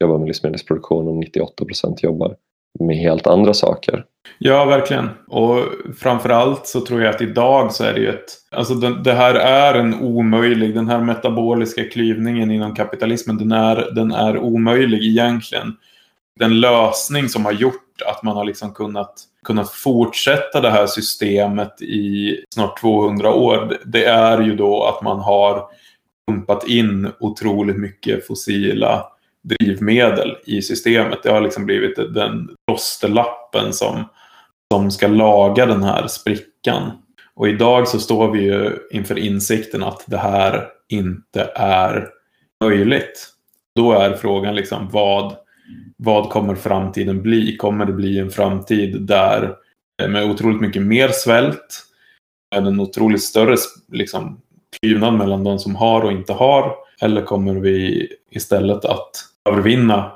[0.00, 2.36] jobbar med livsmedelsproduktion och 98% jobbar
[2.80, 4.04] med helt andra saker.
[4.38, 5.10] Ja, verkligen.
[5.26, 5.64] Och
[5.98, 8.34] framförallt så tror jag att idag så är det ju ett...
[8.50, 13.94] Alltså det, det här är en omöjlig, den här metaboliska klyvningen inom kapitalismen, den är,
[13.94, 15.76] den är omöjlig egentligen.
[16.38, 19.14] Den lösning som har gjort att man har liksom kunnat,
[19.44, 25.18] kunnat fortsätta det här systemet i snart 200 år, det är ju då att man
[25.18, 25.62] har
[26.28, 29.06] pumpat in otroligt mycket fossila
[29.42, 31.22] drivmedel i systemet.
[31.22, 34.04] Det har liksom blivit den plåsterlappen som,
[34.74, 36.90] som ska laga den här sprickan.
[37.34, 42.08] Och idag så står vi ju inför insikten att det här inte är
[42.64, 43.28] möjligt.
[43.76, 45.36] Då är frågan liksom vad,
[45.96, 47.56] vad kommer framtiden bli?
[47.56, 49.56] Kommer det bli en framtid där
[50.02, 51.84] eh, med otroligt mycket mer svält,
[52.54, 53.56] med en otroligt större
[53.92, 54.40] liksom,
[54.82, 56.74] klyvnad mellan de som har och inte har?
[57.02, 59.10] Eller kommer vi istället att
[59.50, 60.12] övervinna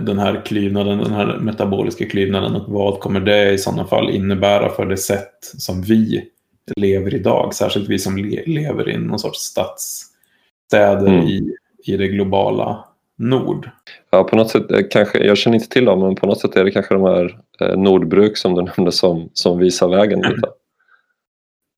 [0.00, 4.68] den här klyvnaden, den här metaboliska klyvnaden och vad kommer det i sådana fall innebära
[4.68, 6.28] för det sätt som vi
[6.76, 7.54] lever idag?
[7.54, 11.26] Särskilt vi som le lever i någon sorts stadsstäder mm.
[11.26, 11.50] i,
[11.84, 12.84] i det globala
[13.18, 13.70] nord.
[14.10, 16.64] Ja, på något sätt kanske, jag känner inte till dem, men på något sätt är
[16.64, 20.48] det kanske de här eh, Nordbruk som du nämnde som, som visar vägen lite.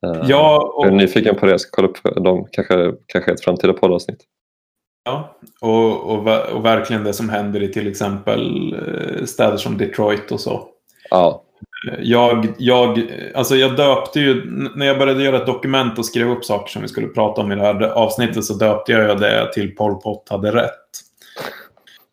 [0.05, 0.87] Uh, ja, och...
[0.87, 4.21] Jag är nyfiken på det, jag ska kolla upp dem, kanske, kanske ett framtida poddavsnitt.
[5.05, 8.75] Ja, och, och, och, verkligen det som händer i till exempel
[9.25, 10.69] städer som Detroit och så.
[11.11, 11.43] Ja.
[11.99, 14.43] Jag, jag, alltså jag döpte ju,
[14.77, 17.53] när jag började göra ett dokument och skrev upp saker som vi skulle prata om
[17.53, 20.71] i det här avsnittet så döpte jag det till Pol Pot hade rätt.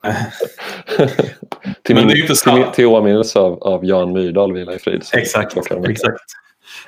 [1.83, 2.27] till
[2.73, 5.03] till åminnelse av, av Jan Myrdal, Vila i frid.
[5.13, 6.21] Exakt, exakt.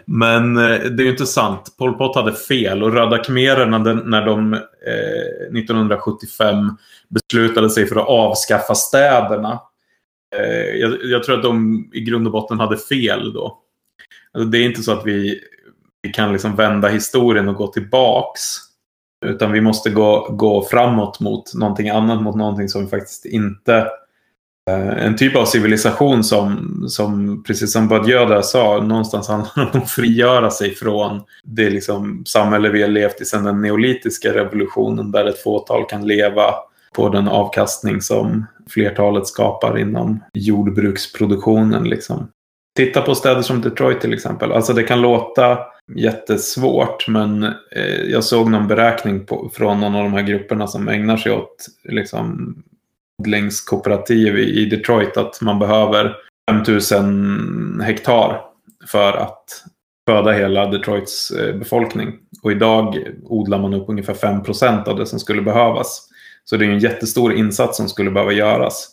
[0.06, 1.76] Men eh, det är ju inte sant.
[1.78, 6.78] Pol Pot hade fel och Röda khmererna när de eh, 1975
[7.10, 9.62] beslutade sig för att avskaffa städerna.
[10.36, 13.60] Eh, jag, jag, tror att de i grund och botten hade fel då.
[14.34, 15.40] Alltså, det är inte så att vi,
[16.02, 18.42] vi kan liksom vända historien och gå tillbaks.
[19.26, 23.88] Utan vi måste gå, gå framåt mot någonting annat, mot någonting som vi faktiskt inte
[24.70, 29.82] Eh, en typ av civilisation som, som precis som Badiou där sa, någonstans handlar om
[29.82, 35.12] att frigöra sig från det liksom samhälle vi har levt i sedan den neolitiska revolutionen
[35.12, 36.54] där ett fåtal kan leva
[36.96, 41.84] på den avkastning som flertalet skapar inom jordbruksproduktionen.
[41.84, 42.30] Liksom.
[42.76, 44.52] Titta på städer som Detroit till exempel.
[44.52, 45.58] Alltså det kan låta
[45.96, 50.88] jättesvårt men eh, jag såg någon beräkning på, från någon av de här grupperna som
[50.88, 52.56] ägnar sig åt liksom,
[53.24, 56.16] odlingskooperativ i Detroit att man behöver
[56.52, 58.42] 5000 hektar
[58.88, 59.46] för att
[60.10, 62.20] föda hela Detroits eh, befolkning.
[62.44, 66.10] Och idag odlar man upp ungefär 5% av det som skulle behövas.
[66.44, 68.90] Så det är en jättestor insats som skulle behöva göras.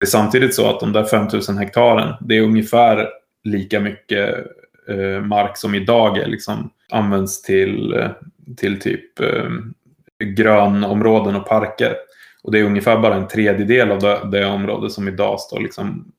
[0.00, 3.08] Det är samtidigt så att de där 5000 hektaren, det är ungefär
[3.44, 4.34] lika mycket
[4.88, 8.10] eh, mark som idag är, liksom, används till, eh,
[8.56, 9.50] till typ eh,
[10.24, 11.96] grönområden och parker.
[12.44, 16.12] Och det är ungefär bara en tredjedel av det, det område som idag står liksom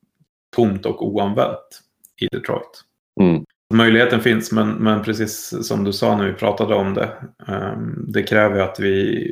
[0.56, 1.82] tomt och oanvänt
[2.20, 2.84] i Detroit.
[3.20, 3.44] Mm.
[3.74, 7.12] Möjligheten finns, men, men precis som du sa när vi pratade om det.
[7.48, 9.28] Um, det kräver att vi,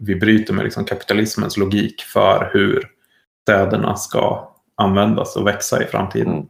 [0.00, 2.90] vi bryter med liksom kapitalismens logik för hur
[3.42, 6.32] städerna ska användas och växa i framtiden.
[6.32, 6.46] Mm.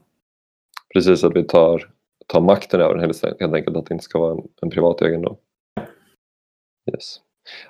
[0.95, 1.91] Precis, att vi tar,
[2.27, 3.01] tar makten över den
[3.41, 5.37] helt enkelt, att det inte ska vara en, en privat egendom.
[6.93, 7.21] Yes.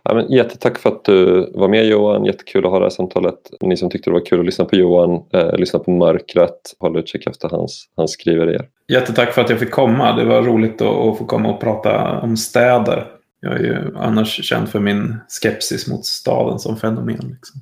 [0.03, 3.39] Ja, men jättetack för att du var med Johan, jättekul att ha det här samtalet.
[3.61, 6.99] Ni som tyckte det var kul att lyssna på Johan, eh, lyssna på Mörkret, håll
[6.99, 8.69] utkik efter hans, hans skriverier.
[8.89, 12.37] Jättetack för att jag fick komma, det var roligt att, få komma och prata om
[12.37, 13.07] städer.
[13.41, 17.17] Jag är ju annars känd för min skepsis mot staden som fenomen.
[17.17, 17.61] Liksom.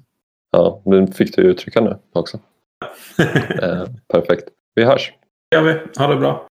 [0.51, 2.39] Ja, den fick du uttrycka nu också.
[3.63, 4.49] eh, perfekt.
[4.75, 5.13] Vi hörs.
[5.51, 5.79] Det gör vi.
[5.99, 6.47] Ha det bra.